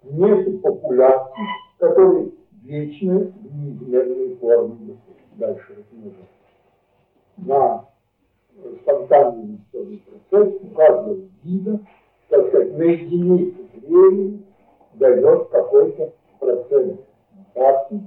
Нет 0.03 0.63
популяции, 0.63 1.47
которые 1.79 2.33
вечно 2.63 3.21
в 3.21 3.57
неизменной 3.57 4.37
форме 4.37 4.99
дальше 5.37 5.77
размножаются. 5.79 6.27
На 7.39 7.85
спонтанный 8.83 9.43
инвестиционный 9.45 10.03
процесс 10.29 10.55
у 10.63 10.67
каждого 10.75 11.17
вида, 11.43 11.81
так 12.31 12.49
сказать, 12.49 12.79
на 12.79 12.83
единицу 12.85 13.61
времени 13.75 14.47
дает 14.95 15.49
какой-то 15.49 16.13
процент. 16.39 17.01
Мутаций, 17.33 18.01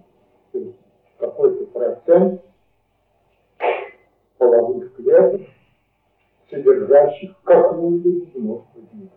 то 0.51 0.59
есть 0.59 0.77
какой-то 1.17 1.65
процент 1.67 2.41
половых 4.37 4.95
клеток, 4.95 5.41
содержащих 6.49 7.35
какую-либо 7.43 8.39
множественную 8.39 9.09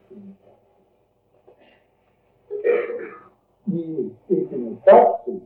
И 3.67 4.13
эти 4.29 4.55
мутации, 4.55 5.43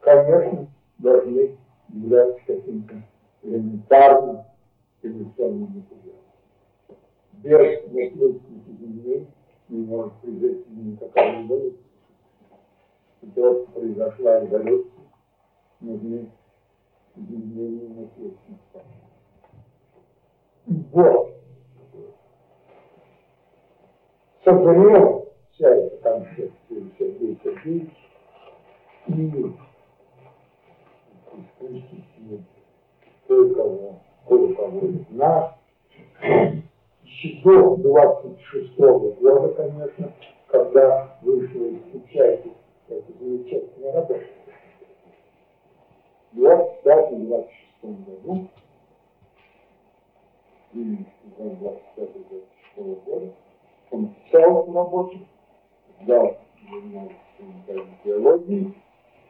конечно, 0.00 0.68
должны 0.98 1.56
являться 1.88 2.40
каким-то 2.46 2.94
элементарным 3.42 4.44
эволюционным 5.02 5.70
материалом. 5.74 6.16
Без 7.32 7.82
наследственных 7.92 8.68
изменений 8.68 9.26
не 9.68 9.84
может 9.84 10.12
произойти 10.14 10.70
никакая 10.70 11.44
эволюция. 11.44 11.80
Для 13.22 13.32
того, 13.32 13.66
чтобы 13.66 13.88
произошла 14.26 14.44
эволюция, 14.44 15.04
нужны 15.80 16.30
изменения 17.14 18.08
факторов. 18.72 18.86
Вот. 20.92 21.32
Созрел 24.44 25.28
вся 25.52 25.68
эта 25.68 25.96
концепция 25.98 26.82
Сергея 26.98 27.36
Сергеевича 27.42 27.92
и 29.08 29.12
исключительно 31.38 32.44
кое-кого, 33.28 34.00
кое-кого 34.28 34.86
из 34.86 35.08
нас. 35.10 35.52
До 37.44 37.76
26 37.76 38.78
-го 38.78 39.14
года, 39.20 39.54
конечно, 39.54 40.12
когда 40.48 41.18
вышла 41.22 41.64
из 41.64 41.80
печати 41.92 42.55
эта 42.88 43.12
замечательная 43.18 43.92
работа. 43.92 44.24
В 46.32 46.36
26 46.36 47.82
году, 47.82 48.48
и 50.72 50.78
25-26 51.38 53.04
года, 53.04 53.32
он 53.90 54.14
писал 54.14 54.72
работу, 54.72 55.18
дал 56.02 56.36
биологии, 58.04 58.74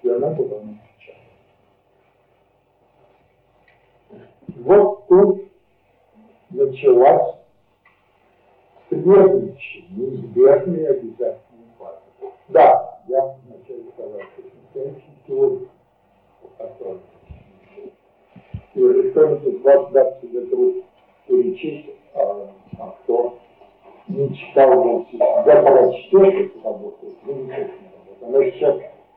и 0.02 0.09
она 0.09 0.30
была 0.30 0.61
напечатана. 0.62 1.26
Вот 4.48 5.07
тут 5.07 5.52
началась 6.50 7.36
следующая, 8.88 9.84
неизбежная 9.90 10.90
обязательная 10.90 11.74
фаза. 11.78 12.00
Да, 12.48 13.00
я 13.09 13.36
что 13.97 14.42
настоящий 14.74 15.03
теория 15.26 15.68
построена. 16.59 17.01
И 18.74 18.80
никто 18.80 19.34
из 19.34 19.62
вас 19.62 19.90
даст 19.92 20.20
себе 20.20 20.40
труд 20.47 20.84
перечислить, 21.26 21.97
а, 22.14 22.51
а 22.78 22.94
кто 23.03 23.38
не 24.09 24.36
читал 24.36 24.82
вовсе, 24.82 25.16
да 25.18 25.62
прочтешь 25.62 26.34
эту 26.34 26.62
работу, 26.62 27.07
ну 27.24 27.34
не 27.44 27.53
работу. 27.53 28.26
Она 28.26 28.44
сейчас 28.51 28.76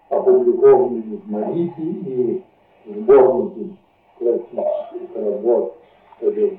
опубликована 0.09 1.01
в 1.01 1.30
Марите 1.30 1.82
и 1.82 2.43
в 2.86 2.95
сборнике 2.95 3.75
классических 4.17 5.15
работ, 5.15 5.75
которые 6.19 6.57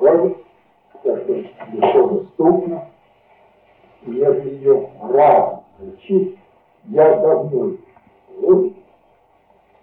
году 0.00 0.36
так 1.02 1.22
что 1.22 1.32
легко 1.32 2.08
доступно. 2.08 2.88
Если 4.06 4.54
ее 4.56 4.90
рано 5.00 5.64
учить, 5.80 6.36
я 6.84 7.16
давно 7.20 7.76
вот, 8.38 8.72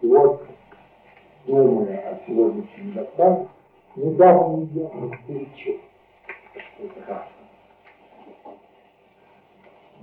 вот, 0.01 0.47
думая 1.45 1.97
о 2.09 2.19
сегодняшнем 2.25 2.93
докладе, 2.93 3.47
недавно 3.95 4.63
ее 4.65 4.89
перечел. 5.27 5.79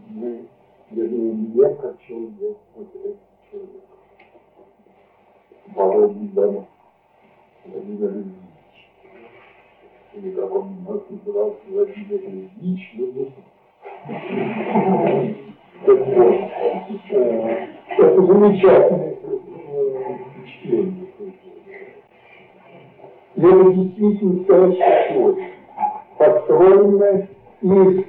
Мы, 0.09 0.47
вернее, 0.91 1.35
я 1.55 1.75
хочу 1.77 2.29
ее 2.31 2.57
вот 2.75 2.95
этот 2.95 3.17
человек. 3.51 3.83
Володя 5.75 6.33
Дома, 6.33 6.67
Владимир 7.65 8.11
Ильич 8.11 8.47
или 10.17 10.31
как 10.31 10.51
он 10.51 10.85
нас 10.85 11.03
называл, 11.11 11.57
Владимир 11.69 12.21
Ильич, 12.25 12.95
вот, 15.85 15.99
это 17.99 18.27
замечательное 18.27 19.17
впечатление. 20.31 21.07
И 23.37 23.43
это 23.43 23.73
действительно 23.73 24.33
настоящая 24.33 25.13
теория, 25.13 25.51
построенная 26.17 27.29
из 27.61 28.05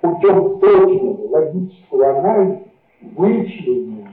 путем 0.00 0.58
точного 0.60 1.28
логического 1.28 2.18
анализа 2.18 2.60
вычленения 3.16 4.10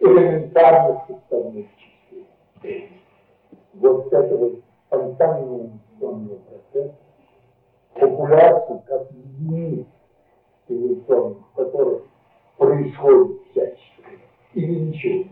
элементарных 0.00 1.02
составных 1.06 1.66
частей. 1.76 2.90
Вот 3.74 4.12
это 4.12 4.36
вот 4.36 4.60
спонтанного 4.86 5.60
инвестиционного 5.60 6.38
процесса, 6.38 6.94
популяции 7.94 8.82
как 8.86 9.10
единиц 10.68 10.98
эволюционных, 11.08 11.38
в 11.52 11.56
которых 11.56 12.02
происходит 12.56 13.42
всяческое 13.50 14.18
или 14.54 14.74
ничего. 14.74 15.24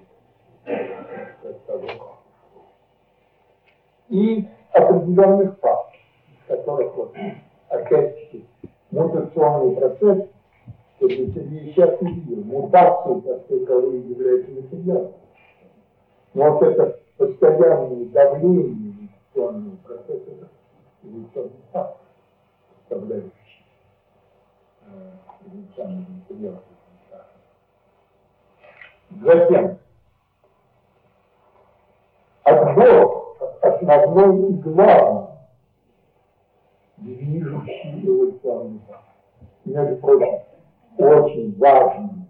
И 4.09 4.49
определенных 4.73 5.59
фактов, 5.59 6.01
которых 6.47 6.95
вот, 6.95 7.15
опять-таки, 7.69 8.47
мутационный 8.91 9.77
процесс, 9.77 10.29
Сергей 11.01 11.33
Сергеевич 11.33 11.75
сейчас 11.75 12.01
не 12.01 12.13
видел, 12.13 12.45
мутации, 12.45 13.21
как 13.21 13.47
таковые, 13.47 14.01
являются 14.09 14.51
материалом. 14.53 15.13
Но 16.35 16.53
вот 16.53 16.63
это 16.63 17.01
постоянное 17.17 18.05
давление 18.07 19.09
эволюционного 19.35 19.77
процесса, 19.85 20.49
эволюционный 21.03 21.51
фактор, 21.73 22.07
составляющий 22.79 23.25
э, 23.25 23.25
эволюционного 23.25 23.25
материала. 23.27 23.46
Затем, 29.23 29.79
отбор 32.45 33.37
основной 33.63 34.51
и 34.51 34.53
главный 34.55 35.27
движущий 36.99 38.07
эволюционный 38.07 38.81
фактор. 38.87 39.05
Между 39.65 39.97
прочим, 39.97 40.39
очень 40.99 41.59
важный 41.59 42.29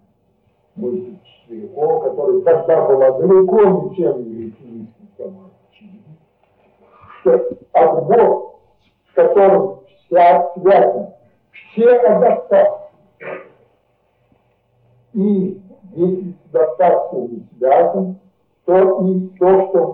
мысль 0.75 1.17
Четверякова, 1.23 2.09
который 2.09 2.41
тогда 2.43 2.87
была 2.87 3.11
далеко 3.19 3.63
не 3.63 3.95
тем 3.95 4.23
великим 4.23 4.93
самой 5.17 5.51
что 7.21 7.57
отбор, 7.73 8.59
с 9.09 9.13
которым 9.13 9.79
вся 10.05 10.51
связан 10.53 11.16
все 11.71 11.97
адаптации. 11.99 12.87
И 15.13 15.61
если 15.93 16.31
с 16.31 16.55
адаптацией 16.55 17.27
не 17.27 17.47
связан, 17.57 18.19
то 18.65 19.07
и 19.07 19.27
то, 19.39 19.67
что 19.69 19.87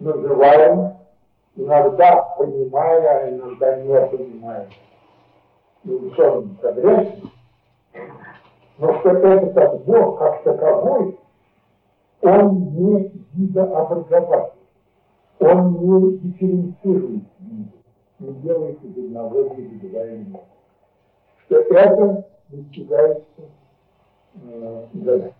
мы 0.00 0.12
называем, 0.12 0.94
иногда 1.56 2.22
понимая, 2.38 3.08
а 3.08 3.30
иногда 3.30 3.80
не 3.80 4.06
понимая, 4.06 4.68
эволюционным 5.84 6.56
прогрессом, 6.56 7.30
но 8.78 9.00
что 9.00 9.10
этот 9.10 9.56
отбор 9.56 10.18
как 10.18 10.42
таковой, 10.42 11.18
он 12.22 12.58
не 12.74 13.12
видообразовательный 13.34 14.56
он 15.38 15.72
не 15.72 16.18
дифференцирует 16.18 17.24
виды, 17.40 17.72
не 18.20 18.32
делает 18.40 18.82
из 18.82 18.96
одного 18.96 19.54
вида 19.54 19.88
два 19.88 20.08
иного. 20.08 20.44
Что 21.46 21.56
это 21.56 22.26
достигается 22.48 23.42
э, 24.34 24.86
изоляцией. 24.92 25.34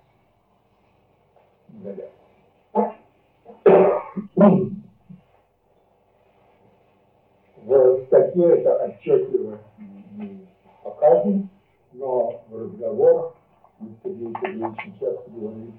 В 7.65 8.05
статье 8.07 8.61
это 8.61 8.85
отчетливо 8.85 9.59
показано, 10.85 11.49
но 11.93 12.41
в 12.49 12.57
разговорах 12.57 13.35
мы 13.81 13.89
с 13.89 14.03
Сергеем 14.05 14.35
Сергеевичем 14.41 14.95
часто 15.01 15.31
говорим 15.31 15.73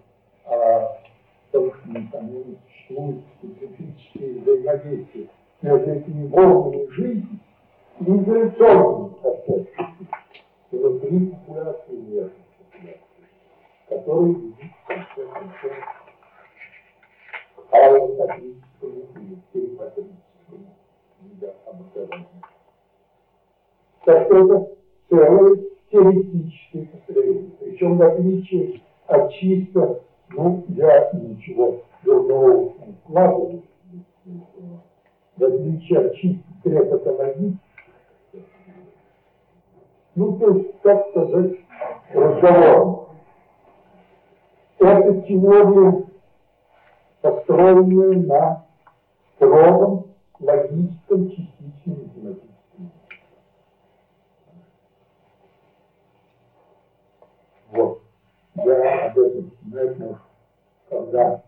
о 0.45 0.97
том, 1.51 1.71
что 1.73 1.89
несомненно 1.89 2.57
существует 2.67 3.23
специфические 3.37 4.41
взаимодействия 4.41 5.27
между 5.61 5.91
этими 5.91 6.27
формами 6.27 6.87
жизни 6.91 7.39
и 8.01 8.03
интеллектуальными 8.03 9.13
процессами 9.21 10.07
внутри 10.71 11.27
популяции 11.27 11.95
и 11.95 12.11
верхней 12.11 12.43
популяции, 12.59 13.01
которые 13.89 14.33
ведут 14.33 14.55
конце 14.87 15.27
концов 15.33 15.71
к 17.55 17.73
аэротопическому 17.73 19.01
или 19.15 19.37
перипатическому 19.51 20.75
видообразованию. 21.21 22.27
Так 24.05 24.25
что 24.25 24.37
это 24.37 24.77
целое 25.09 25.57
теоретическое 25.91 26.85
построение. 26.85 27.51
Причем 27.59 27.97
в 27.97 28.03
отличие 28.03 28.81
от 29.07 29.31
чисто, 29.33 30.01
ну, 30.29 30.65
я 30.69 31.11
ничего 31.13 31.81
дурного 32.03 32.73
вкладывать, 33.03 33.63
в 35.37 35.43
отличие 35.43 35.99
от 35.99 36.15
чистых 36.15 36.46
разговор. 42.47 43.09
Это 44.79 45.21
теории, 45.21 46.05
построенные 47.21 48.27
на 48.27 48.65
строгом, 49.35 50.07
логическом, 50.39 51.29
частичном 51.29 52.05
математическом. 52.05 52.91
Вот. 57.71 58.01
Я 58.55 59.07
об 59.07 59.19
этом 59.19 59.51
знаю, 59.69 60.19
когда 60.89 61.43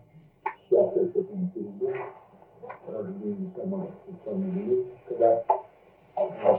сейчас 0.68 0.96
я 0.96 1.06
к 1.06 1.16
этому 1.16 1.50
перейду, 1.54 1.92
рождение 2.88 3.50
Тамара 3.56 3.88
Светлана 4.04 4.84
когда 5.08 5.44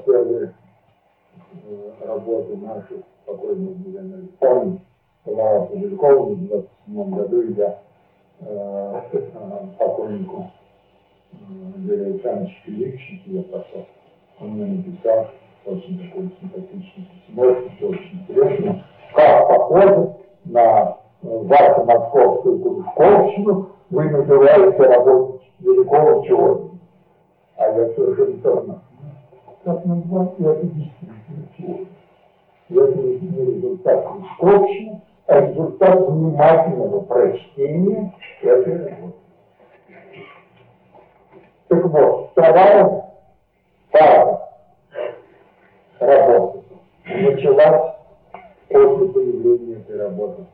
первые 0.05 0.53
работы 2.05 2.57
наши 2.57 3.03
покойного 3.25 3.75
Елена 3.85 4.15
Ильфон 4.15 4.79
была 5.25 5.57
опубликована 5.57 6.35
в 6.35 6.47
27 6.47 7.15
году, 7.15 7.41
я 7.57 7.79
э, 8.39 9.01
покойнику 9.77 10.51
э, 11.33 11.35
Юрию 11.79 12.05
Александровичу 12.13 12.55
Филипповичу 12.65 13.21
я 13.25 13.43
пошел. 13.43 13.85
Он 14.39 14.49
мне 14.51 14.65
написал 14.65 15.27
очень 15.65 15.99
такой 15.99 16.29
симпатичный 16.39 17.07
письмо, 17.27 17.43
очень 17.43 18.21
интересно, 18.21 18.85
как 19.13 19.47
похоже 19.47 20.15
на 20.45 20.97
вашу 21.21 21.83
московскую 21.83 22.59
кружковщину 22.59 23.69
вы 23.91 24.09
называете 24.09 24.83
работу 24.83 25.41
великого 25.59 26.25
чего 26.25 26.71
А 27.57 27.67
я 27.67 27.89
совершенно. 27.93 28.81
Как 29.63 29.85
назвать? 29.85 30.39
Это 30.39 30.65
действительно 30.65 31.13
Это 32.69 32.97
не 32.97 33.45
результат 33.55 34.07
кружковщины, 34.07 35.01
а 35.27 35.41
результат 35.41 35.99
внимательного 36.07 37.01
прочтения 37.01 38.13
этой 38.41 38.85
работы. 38.87 39.17
Так 41.67 41.85
вот, 41.85 42.29
вторая 42.31 43.05
пара 43.91 44.41
работы 45.99 46.63
началась 47.05 47.95
после 48.69 49.07
появления 49.07 49.75
этой 49.75 49.97
работы. 49.99 50.45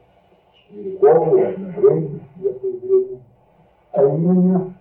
Великого 0.69 1.37
и 1.37 1.41
одновременно 1.43 2.19
ее 2.35 2.51
появления. 2.51 3.21
А 3.93 4.03
именно 4.03 4.73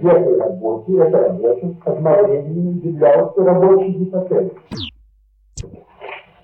в 0.00 0.06
этой 0.06 0.38
работе, 0.38 0.98
эта 0.98 1.18
работа 1.18 1.74
одновременно 1.84 2.78
являлась 2.82 3.36
рабочей 3.36 3.92
гипотезой. 3.92 4.52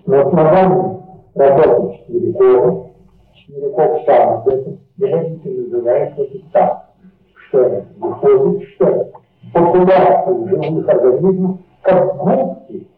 На 0.07 0.23
основании 0.23 1.01
работы 1.35 1.99
Четверякова, 1.99 2.91
Четверяков 3.35 4.05
сам 4.07 4.29
об 4.31 4.49
этом 4.49 4.79
говорит 4.97 5.47
и 5.47 5.51
называет 5.51 6.19
это 6.19 6.39
так, 6.53 6.91
что 7.49 7.85
выходит, 7.99 8.69
что 8.71 9.11
популяция 9.53 10.49
живых 10.49 10.89
организмов 10.89 11.59
как 11.83 12.17
губки 12.17 12.89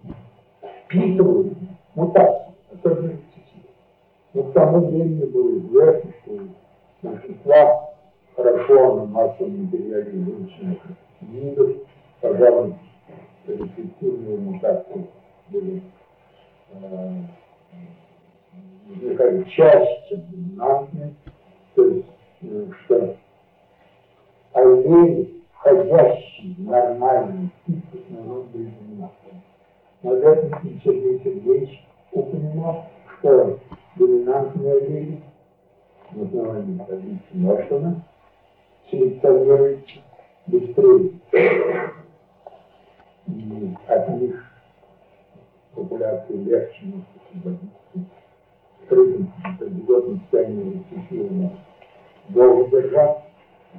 впитывают 0.85 1.53
мутации, 1.95 2.55
особенно 2.73 3.13
Но 4.35 4.43
к 4.43 4.53
тому 4.53 4.87
времени 4.87 5.25
было 5.25 5.59
известно, 5.59 6.11
что 6.23 6.33
большинства 7.03 7.94
хорошо 8.37 8.97
на 8.97 9.05
массовом 9.07 9.65
материале 9.65 10.11
выученных 10.11 10.79
видов, 11.21 11.77
пожалуй, 12.21 12.75
рецептивные 13.47 14.39
мутации 14.39 15.07
были 15.49 15.83
э, 16.73 17.23
чаще, 19.51 20.03
чем 20.09 20.21
доминантные, 20.31 21.15
то 21.75 21.85
есть, 21.85 22.07
э, 22.43 22.67
что 22.85 23.17
аллели, 24.53 25.43
входящие 25.53 26.55
в 26.55 26.65
нормальный 26.65 27.51
тип, 27.67 27.85
основном 27.93 28.47
были 28.49 28.71
доминантными. 28.81 29.43
Но 30.03 30.11
в 30.11 30.15
этом 30.15 30.81
Сергей 30.85 31.21
Сергеевич 31.23 31.87
упоминал, 32.13 32.87
что 33.19 33.59
доминантные 33.97 34.73
аллели 34.73 35.21
в 36.11 36.23
основании 36.25 36.79
таблицы 36.79 37.23
Нортона 37.33 38.03
селекционируются 38.95 40.01
быстрее. 40.47 41.21
И 43.27 43.75
от 43.89 44.09
них 44.21 44.45
популяции 45.75 46.35
легче 46.35 46.79
может 46.85 47.07
освободиться 47.33 48.15
скрытым 48.85 49.33
определенным 49.45 50.21
состоянием 50.21 50.85
рецессивного 50.91 51.53
долго 52.29 52.83
держать, 52.83 53.19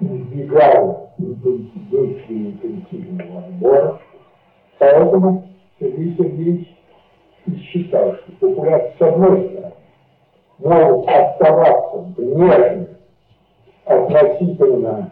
избегая 0.02 1.12
действия 1.18 2.50
интенсивного 2.52 3.46
отбора. 3.46 4.02
Поэтому 4.80 5.48
Сергей 5.80 6.16
Сергеевич 6.18 6.68
считал, 7.70 8.16
что 8.16 8.32
популяция 8.40 8.98
с 8.98 9.02
одной 9.02 9.50
стороны 9.50 9.74
могут 10.58 11.08
оставаться 11.08 11.98
внешне 12.18 12.95
относительно 13.86 15.12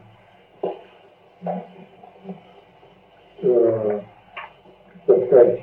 э, 3.42 4.02
так 5.06 5.26
сказать, 5.26 5.60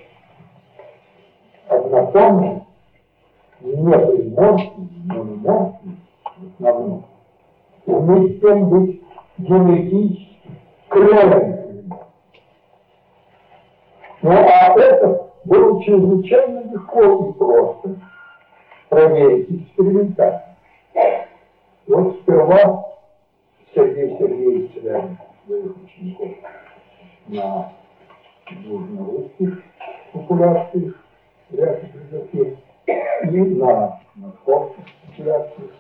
однотонны, 1.69 2.67
не 3.61 3.99
приморские, 3.99 4.89
мономорские 5.07 5.97
в 6.37 6.65
основном, 6.65 7.05
с 7.87 8.41
тем 8.41 8.69
быть 8.69 9.03
генетически 9.39 10.41
кровными. 10.89 11.91
Ну 14.23 14.33
а 14.33 14.79
это 14.79 15.31
было 15.45 15.83
чрезвычайно 15.83 16.73
легко 16.73 17.03
и 17.03 17.33
просто 17.33 17.97
проверить 18.89 19.51
экспериментально. 19.51 20.43
Вот 21.87 22.17
сперва 22.21 22.90
Сергей 23.75 24.19
Сергеевич 24.19 24.73
Целянин 24.73 25.19
своих 25.47 25.77
учеников 25.77 26.29
на 27.29 27.73
южно-русских 28.51 29.63
популяциях 30.13 30.95
ряд 31.53 31.83
языке 31.83 32.57
и 32.87 33.37
на 33.37 34.01
московских 34.17 34.85
популяциях. 35.07 35.71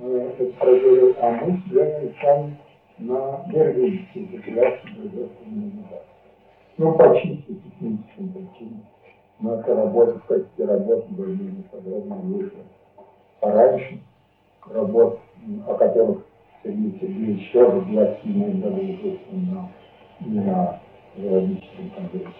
Э, 0.00 0.30
это 0.38 0.52
проверил, 0.58 1.16
а 1.20 1.30
мы 1.30 1.62
с 1.66 2.20
сами 2.20 2.56
на 2.98 3.44
берлинские 3.48 4.26
популяции 4.26 4.88
производственной 4.88 5.72
Ну, 6.78 6.92
по 6.94 7.16
чисто 7.16 7.54
техническим 7.54 8.28
причинам 8.28 8.86
наша 9.40 9.74
работа 9.74 10.18
в 10.18 10.26
качестве 10.26 10.64
работы 10.64 11.06
более 11.08 11.62
подробно 11.72 12.14
вышла 12.16 12.60
пораньше 13.40 13.98
работ, 14.70 15.18
о 15.66 15.74
которых 15.74 16.24
Сергей 16.64 16.98
Сергеевич 16.98 17.52
тоже 17.52 17.80
в 17.80 17.92
27 17.92 18.60
году 18.62 18.80
вспоминал 18.80 19.68
на 20.20 20.80
зоологическом 21.14 21.90
конгрессе 21.90 22.30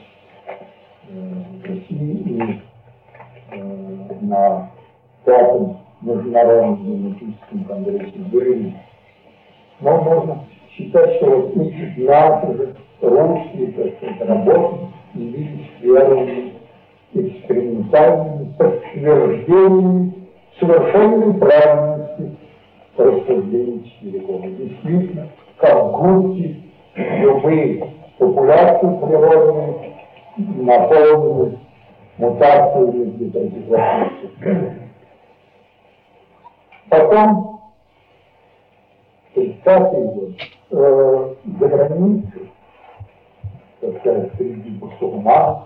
в 1.10 1.64
России 1.66 2.22
и 2.24 2.60
э, 3.50 4.14
на 4.22 4.70
пятом 5.26 5.76
международном 6.00 6.84
генетическом 6.84 7.64
конгрессе 7.64 8.18
в 8.18 8.32
Берлине. 8.32 8.82
Но 9.80 10.00
можно 10.00 10.44
считать, 10.70 11.16
что 11.16 11.26
вот 11.26 11.56
эти 11.58 12.00
наши 12.00 12.74
русские, 13.02 13.72
так 13.72 13.96
сказать, 13.96 14.26
работы 14.26 14.86
явились 15.12 15.68
первыми 15.82 16.52
экспериментальными 17.12 18.54
подтверждениями 18.56 20.12
совершенной 20.58 21.34
правильности 22.96 23.30
рассуждений 23.30 23.96
Чирикова. 24.00 24.46
Действительно, 24.48 25.28
как 25.58 25.92
губки, 25.92 26.62
любые 26.94 27.94
популяции 28.18 28.86
природные 28.86 29.94
наполнены 30.36 31.58
мутациями 32.18 33.10
гидрозиклопическими. 33.10 34.90
Потом, 36.88 37.60
30-й 39.34 40.04
год, 40.04 40.34
э, 40.70 41.34
за 41.58 41.68
границей, 41.68 42.52
так 43.80 43.98
сказать, 44.00 44.32
среди 44.36 44.70
бусурман, 44.70 45.64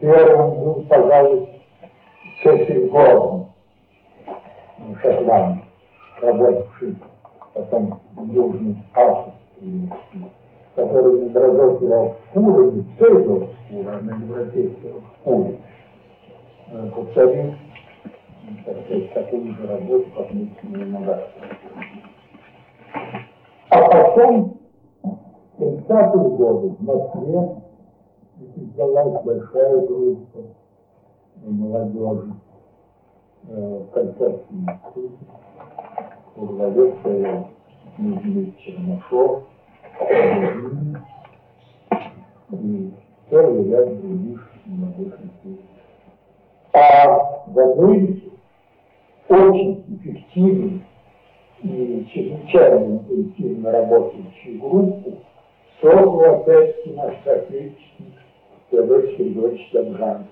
Первым 0.00 0.54
был, 0.54 0.86
пожалуй, 0.88 1.48
Сесиль 2.42 2.88
Гордон, 2.88 3.49
шотланд, 5.02 5.62
работавший 6.20 6.96
потом 7.54 8.00
в 8.16 8.32
Южной 8.32 8.76
Австрии, 8.94 9.90
который 10.74 11.20
не 11.20 11.28
псевдо 12.94 13.48
шкуры, 13.66 13.88
а 13.88 14.00
на 14.02 14.10
европейской 14.10 14.94
шкуре, 15.20 15.58
повторил, 16.94 17.54
так 18.64 18.76
сказать, 18.84 19.14
такую 19.14 19.54
же 19.54 19.66
работу, 19.66 20.06
как 20.16 20.32
мы 20.32 20.50
немного. 20.62 21.28
А 23.70 23.82
потом, 23.82 24.58
в 25.02 25.62
30-е 25.62 26.36
годы 26.36 26.68
в 26.68 26.82
Москве 26.82 27.62
создалась 28.54 29.24
большая 29.24 29.86
группа 29.86 30.38
молодежи 31.44 32.32
в 33.44 33.86
концертном 33.92 34.66
институте, 34.68 35.24
во 36.36 36.46
главе 36.46 36.94
стоял 37.00 37.48
Чернышов, 38.58 39.44
и 42.52 42.90
целый 43.28 43.70
ряд 43.70 44.00
других 44.00 44.50
молодых 44.66 45.20
людей. 45.20 45.60
А 46.72 47.42
в 47.46 47.58
Америке 47.58 48.30
очень 49.28 49.84
эффективно 49.96 50.80
и 51.62 52.06
чрезвычайно 52.12 52.96
интенсивно 52.96 53.70
работающую 53.72 54.60
группу 54.60 55.18
создал 55.80 56.40
опять-таки 56.40 56.90
наш 56.94 57.14
соотечественник 57.24 58.14
Федор 58.70 59.02
Сергеевич 59.02 59.70
Добжанский. 59.72 60.30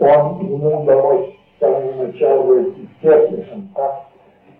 Он, 0.00 0.46
ему 0.46 0.82
удалось 0.82 1.34
самого 1.62 2.06
начала 2.06 2.42
в 2.42 2.74
тесный 3.00 3.44
контакт 3.44 4.06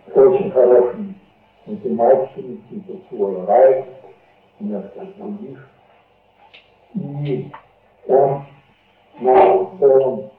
с 0.07 0.17
очень 0.17 0.53
хорошими 0.53 1.15
математиками, 1.67 2.61
типа 2.71 2.93
Слоя 3.09 3.45
Райт, 3.47 3.87
и 4.61 4.65
нескольких 4.65 5.17
других. 5.17 5.69
И 6.95 7.51
он 8.07 8.45
на 9.21 9.67
целом 9.81 10.31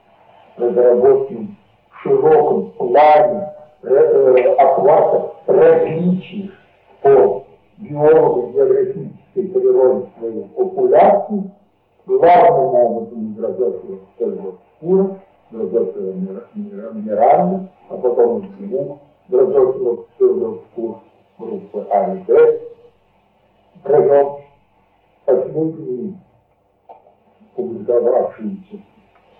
разработанном 0.56 1.56
широком 2.02 2.70
плане 2.72 3.52
э, 3.82 3.88
э, 3.88 4.54
охвата 4.54 5.32
различных 5.46 6.52
по 7.02 7.44
биолого-географической 7.76 9.48
природе 9.48 10.06
своей 10.18 10.44
популяции, 10.56 11.50
главным 12.06 12.74
образом 12.74 13.34
дрозофила 13.34 13.98
псевдоскура, 14.16 15.20
дрозофила 15.50 16.12
минеральных, 16.54 17.70
а 17.88 17.96
потом 17.96 18.48
двух 18.58 18.98
дрозофила 19.28 19.96
псевдоскур 19.96 21.00
группы 21.38 21.86
А 21.90 22.14
и 22.14 22.18
Б, 22.20 22.60
провел 23.82 24.40
последние 25.24 26.14
публиковавшиеся 27.54 28.82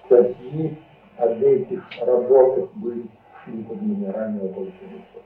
статьи 0.04 0.78
об 1.18 1.42
этих 1.42 1.82
работах 2.00 2.70
были 2.74 3.06
шли 3.44 3.62
под 3.64 3.82
минерального 3.82 4.48
большинства. 4.48 5.20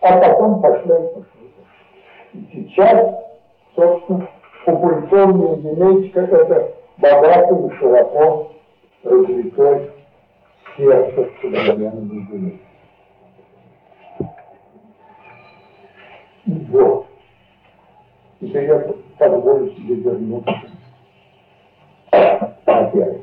А 0.00 0.20
потом 0.20 0.62
пошло 0.62 0.96
и 0.96 1.14
пошло. 1.14 1.24
И 2.32 2.48
сейчас, 2.52 3.24
собственно, 3.74 4.28
популяционная 4.68 5.56
генетика– 5.56 6.20
это 6.20 6.74
богатый 6.98 7.66
и 7.66 7.78
широко 7.78 8.52
развитой 9.02 9.90
сектор 10.76 11.30
современной 11.40 12.26
генетики. 12.26 12.60
Вот. 16.46 17.06
Теперь 18.40 18.64
я 18.64 18.94
позволю 19.18 19.70
себе 19.70 19.94
вернуться 19.94 20.54
опять. 22.10 23.22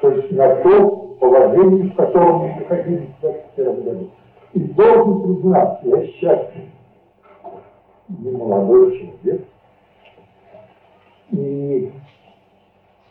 То 0.00 0.10
есть 0.10 0.32
на 0.32 0.56
то 0.56 0.88
положение, 1.20 1.90
в 1.90 1.96
котором 1.96 2.38
мы 2.38 2.54
находились 2.60 3.08
в 3.18 3.20
21 3.20 3.82
году. 3.82 4.10
И 4.54 4.60
должен 4.60 5.22
признаться, 5.22 5.86
я 5.86 6.06
сейчас 6.06 6.40
не 8.18 8.30
молодой 8.30 8.98
человек, 8.98 9.46
и 11.30 11.92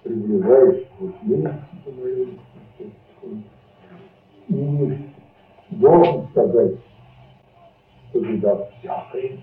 приближаюсь 0.03 0.85
к 0.85 1.01
80 1.01 1.53
по 1.85 1.91
моему 1.91 2.39
и 4.49 5.09
должен 5.71 6.27
сказать, 6.29 6.75
что 8.09 8.19
беда 8.19 8.67
всякая, 8.79 9.37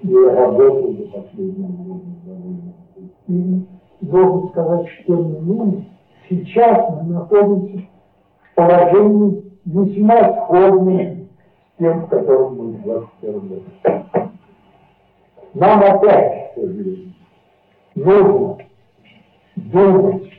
и 0.00 0.14
работал 0.14 0.92
за 0.94 1.04
последнее 1.08 1.68
время 1.68 2.00
довольно 2.24 2.74
интенсивно, 2.96 3.66
должен 4.00 4.48
сказать, 4.50 4.88
что 4.88 5.16
менее, 5.16 5.84
сейчас 6.28 7.02
мы 7.02 7.12
находимся 7.12 7.86
в 8.40 8.54
положении 8.54 9.44
весьма 9.66 10.46
сходным 10.46 11.28
с 11.28 11.78
тем, 11.78 12.00
в 12.00 12.08
котором 12.08 12.56
мы 12.56 12.72
в 12.72 12.82
21 12.82 13.48
году. 13.48 14.27
Нам 15.54 15.82
опять, 15.82 16.54
к 16.54 16.56
нужно 17.94 18.58
думать 19.56 20.32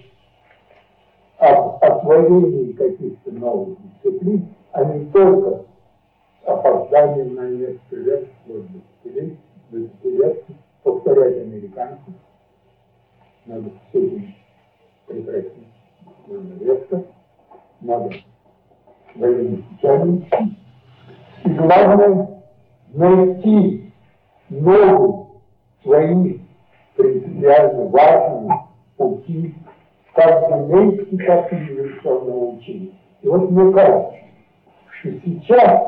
об 1.38 1.84
освоении 1.84 2.74
каких-то 2.74 3.32
новых 3.32 3.78
дисциплин, 3.82 4.48
а 4.72 4.84
не 4.84 5.06
только 5.08 5.66
опозданием 6.46 7.36
на 7.36 7.50
несколько 7.50 7.96
лет, 7.96 8.28
может 8.46 8.70
быть, 8.70 8.84
десятилетий, 9.04 9.40
десятилетий, 9.72 10.58
повторять 10.84 11.38
американцев. 11.38 12.14
Надо 13.46 13.72
этим 13.94 14.36
прекратить 15.08 15.68
резко. 16.60 17.04
Надо 17.82 18.12
военных 19.16 19.66
специальностей. 19.66 20.58
И 21.46 21.50
главное, 21.50 22.42
найти 22.94 23.89
новые 24.50 25.26
свои 25.84 26.40
принципиально 26.96 27.86
важные 27.86 28.60
пути 28.98 29.56
как 30.14 30.50
генетики, 30.50 31.18
так 31.26 31.54
и 31.54 31.56
эволюционного 31.56 32.56
учения. 32.56 32.92
И 33.22 33.28
вот 33.28 33.50
мне 33.52 33.72
кажется, 33.74 34.16
что 35.00 35.12
сейчас 35.24 35.82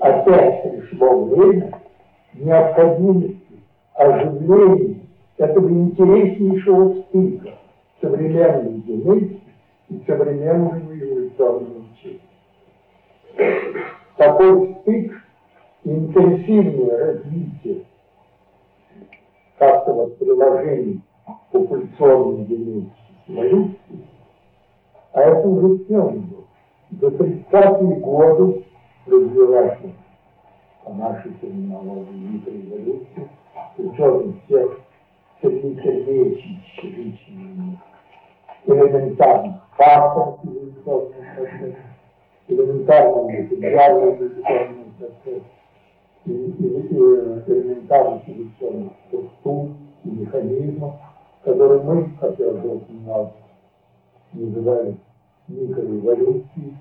опять 0.00 0.62
пришло 0.62 1.24
время 1.24 1.72
необходимости 2.34 3.40
оживления 3.94 5.00
этого 5.38 5.68
интереснейшего 5.68 7.02
стыка 7.02 7.50
современной 8.00 8.80
генетики 8.80 9.40
и 9.88 10.02
современного 10.06 10.78
эволюционного 10.78 11.84
учения. 11.94 12.20
Такой 14.16 14.76
стык 14.82 15.12
интенсивное 15.84 16.98
развитие 16.98 17.84
как-то 19.60 19.92
вот 19.92 20.18
приложений 20.18 21.02
популяционной 21.52 22.44
генетики 22.46 22.92
к 23.26 23.30
эволюции, 23.30 24.06
а 25.12 25.20
это 25.20 25.46
уже 25.46 25.84
сделано 25.84 26.22
было. 26.22 26.44
До 26.92 27.08
30-е 27.08 27.96
годы 28.00 28.64
развивать 29.06 29.78
по 30.82 30.92
нашей 30.94 31.34
терминологии 31.34 32.10
микроэволюции, 32.10 33.28
с 33.76 33.78
учетом 33.78 34.40
всех 34.46 34.80
Сергеевича 35.42 36.48
личных 36.82 37.78
элементарных 38.64 39.56
факторов 39.76 40.38
эволюционного 40.42 41.12
процесса, 41.36 41.76
элементарного 42.48 43.28
материального 43.28 44.16
эволюционного 44.16 44.90
процесса, 44.98 45.44
элементарных 47.46 48.28
эволюционных 48.28 48.92
структур 49.08 49.70
и 50.04 50.08
механизмов, 50.10 50.94
которые 51.44 51.82
мы, 51.82 52.10
как 52.20 52.38
я 52.38 52.48
уже 52.48 52.68
упоминал, 52.68 53.32
называли 54.32 54.96
микроэволюцией, 55.48 56.76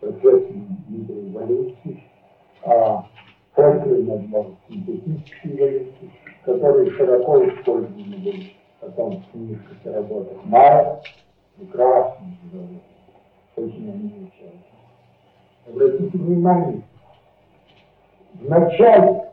процессом 0.00 0.78
микроэволюции, 0.88 2.02
а 2.64 3.06
Франклин 3.54 4.06
назвал 4.06 4.46
синтетические 4.68 5.56
эволюции, 5.56 6.10
которые 6.44 6.90
широко 6.90 7.44
использованы 7.48 8.16
были 8.18 8.52
потом 8.80 9.22
в 9.22 9.30
книжках 9.30 9.76
и 9.84 9.88
работах 9.88 10.44
Майя, 10.44 11.00
прекрасные 11.56 12.36
работы, 12.52 12.80
очень 13.56 13.90
они 13.90 14.08
изучают. 14.08 14.60
Обратите 15.68 16.18
внимание, 16.18 16.82
начале 18.48 19.24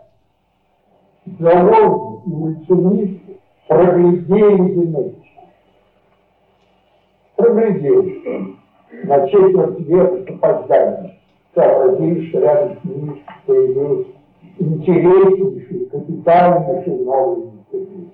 биологи 1.26 2.22
и 2.26 2.32
эволюционисты 2.32 3.40
проглядели 3.68 4.74
генетику. 4.74 5.26
Проглядели 7.36 8.58
на 9.04 9.28
четверть 9.28 9.80
века 9.80 10.24
с 10.24 10.36
опозданием 10.36 11.20
сообразили, 11.54 12.30
что 12.30 12.40
рядом 12.40 12.80
с 12.80 12.84
ними 12.86 13.24
появилась 13.46 14.08
интереснейшие, 14.58 15.86
капитальнейшие 15.88 17.06
новые 17.06 17.52
дисциплины. 17.52 18.10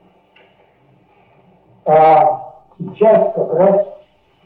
А 1.86 2.64
сейчас 2.80 3.34
как 3.36 3.54
раз, 3.54 3.88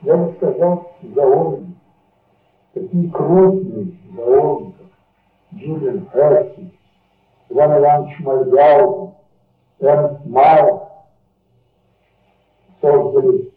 я 0.02 0.18
бы 0.18 0.34
сказал, 0.38 0.92
зоологи, 1.16 1.76
такие 2.74 3.10
крупные 3.12 3.92
как 4.16 4.79
Джулиан 5.54 6.10
Херси, 6.12 6.72
Иван 7.50 7.80
Иванович 7.80 8.20
Мальгаузен, 8.20 9.14
Эрнст 9.80 10.26
Майер, 10.26 10.80
создали 12.82 13.52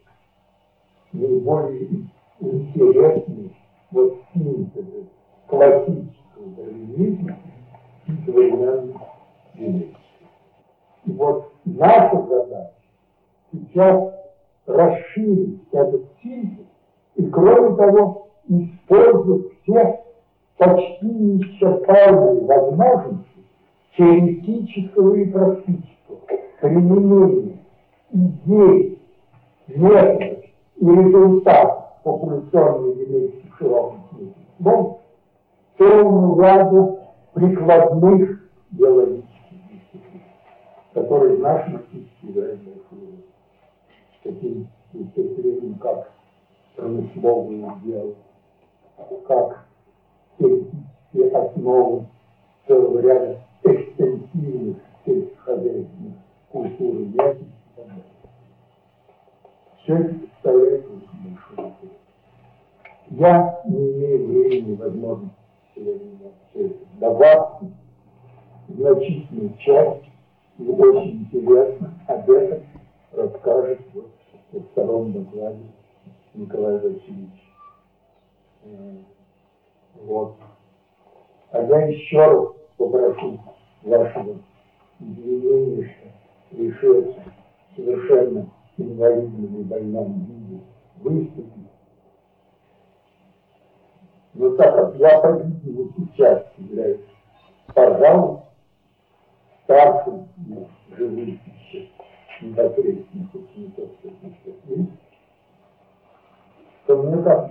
наиболее 1.13 2.07
интересный 2.41 3.57
вот 3.91 4.19
синтезы 4.33 5.07
классического 5.47 6.49
дарвинизма 6.57 7.37
и 8.07 8.17
современной 8.25 8.95
генетики. 9.55 9.97
И 11.05 11.13
вот 11.13 11.53
наша 11.65 12.23
задача 12.23 12.73
сейчас 13.53 14.15
расширить 14.67 15.61
этот 15.73 16.05
синтез 16.23 16.67
и, 17.17 17.27
кроме 17.29 17.77
того, 17.77 18.29
использовать 18.49 19.53
все 19.63 20.05
почти 20.63 21.07
неисчерпаемые 21.07 22.41
возможности 22.43 23.27
теоретического 23.97 25.15
и 25.17 25.25
практического 25.27 26.21
применения 26.61 27.59
идей, 28.13 28.99
методов 29.67 30.45
и 30.77 30.87
результатов 30.87 31.85
популяционной 32.05 32.95
генетики 32.95 33.47
в 33.49 33.59
широком 33.59 34.05
смысле 34.11 34.35
слова 34.61 34.99
целому 35.79 36.41
ряду 36.41 36.99
прикладных 37.35 38.51
биологических 38.71 39.59
дисциплин, 39.71 40.23
которые 40.95 41.37
в 41.37 41.41
нашем 41.41 41.77
архитектуре 41.77 42.33
играют 42.33 42.61
большую 42.61 43.01
роль. 43.01 43.25
Таким 44.23 44.69
дисциплинам, 44.93 45.75
как 45.81 46.13
промысловые 46.77 47.73
дела, 47.85 48.15
как 49.27 49.67
теоретические 50.43 51.31
основы 51.31 52.07
целого 52.67 53.01
ряда 53.01 53.41
экстенсивных 53.65 54.77
сельскохозяйственных 55.05 56.15
культур 56.51 56.95
и 56.97 57.05
и 57.05 57.13
так 57.13 57.87
далее. 57.87 58.05
Все 59.83 59.95
это 59.95 60.15
представляет 60.15 60.87
очень 60.87 61.25
большой 61.25 61.65
интерес. 61.65 61.99
Я 63.11 63.63
не 63.67 63.93
имею 63.93 64.27
времени 64.27 64.73
и 64.73 64.77
возможности 64.77 65.37
сегодня 65.75 66.33
все 66.51 66.67
это 66.67 66.77
добавки, 66.99 67.67
значительную 68.69 69.55
часть, 69.59 70.05
и 70.59 70.69
очень 70.69 71.23
интересно 71.23 71.95
об 72.07 72.31
этом 72.31 72.63
расскажет 73.13 73.81
вот 73.95 74.11
во 74.53 74.61
втором 74.61 75.13
докладе 75.13 75.65
Николай 76.35 76.75
Васильевич. 76.79 77.43
Вот. 80.03 80.35
А 81.53 81.63
я 81.63 81.87
еще 81.87 82.19
раз 82.19 82.49
попрошу 82.77 83.39
вашего 83.83 84.37
извинения, 84.99 85.95
что 86.51 86.57
решился 86.57 87.23
совершенно 87.77 88.49
инвалидном 88.77 89.61
и 89.61 89.65
больном 89.65 90.27
виде 90.27 90.61
выступить. 91.01 91.53
Но 94.35 94.57
так 94.57 94.75
как 94.75 94.97
я, 94.97 95.21
по-видимому, 95.21 95.93
сейчас 95.97 96.47
являюсь, 96.57 97.01
пожалуй, 97.75 98.41
старшим 99.65 100.29
из 100.37 100.97
живых 100.97 101.39
еще 101.47 101.89
непосредственных 102.41 103.35
учеников 103.35 103.91
то 106.87 106.97
мне 106.97 107.23
как 107.23 107.51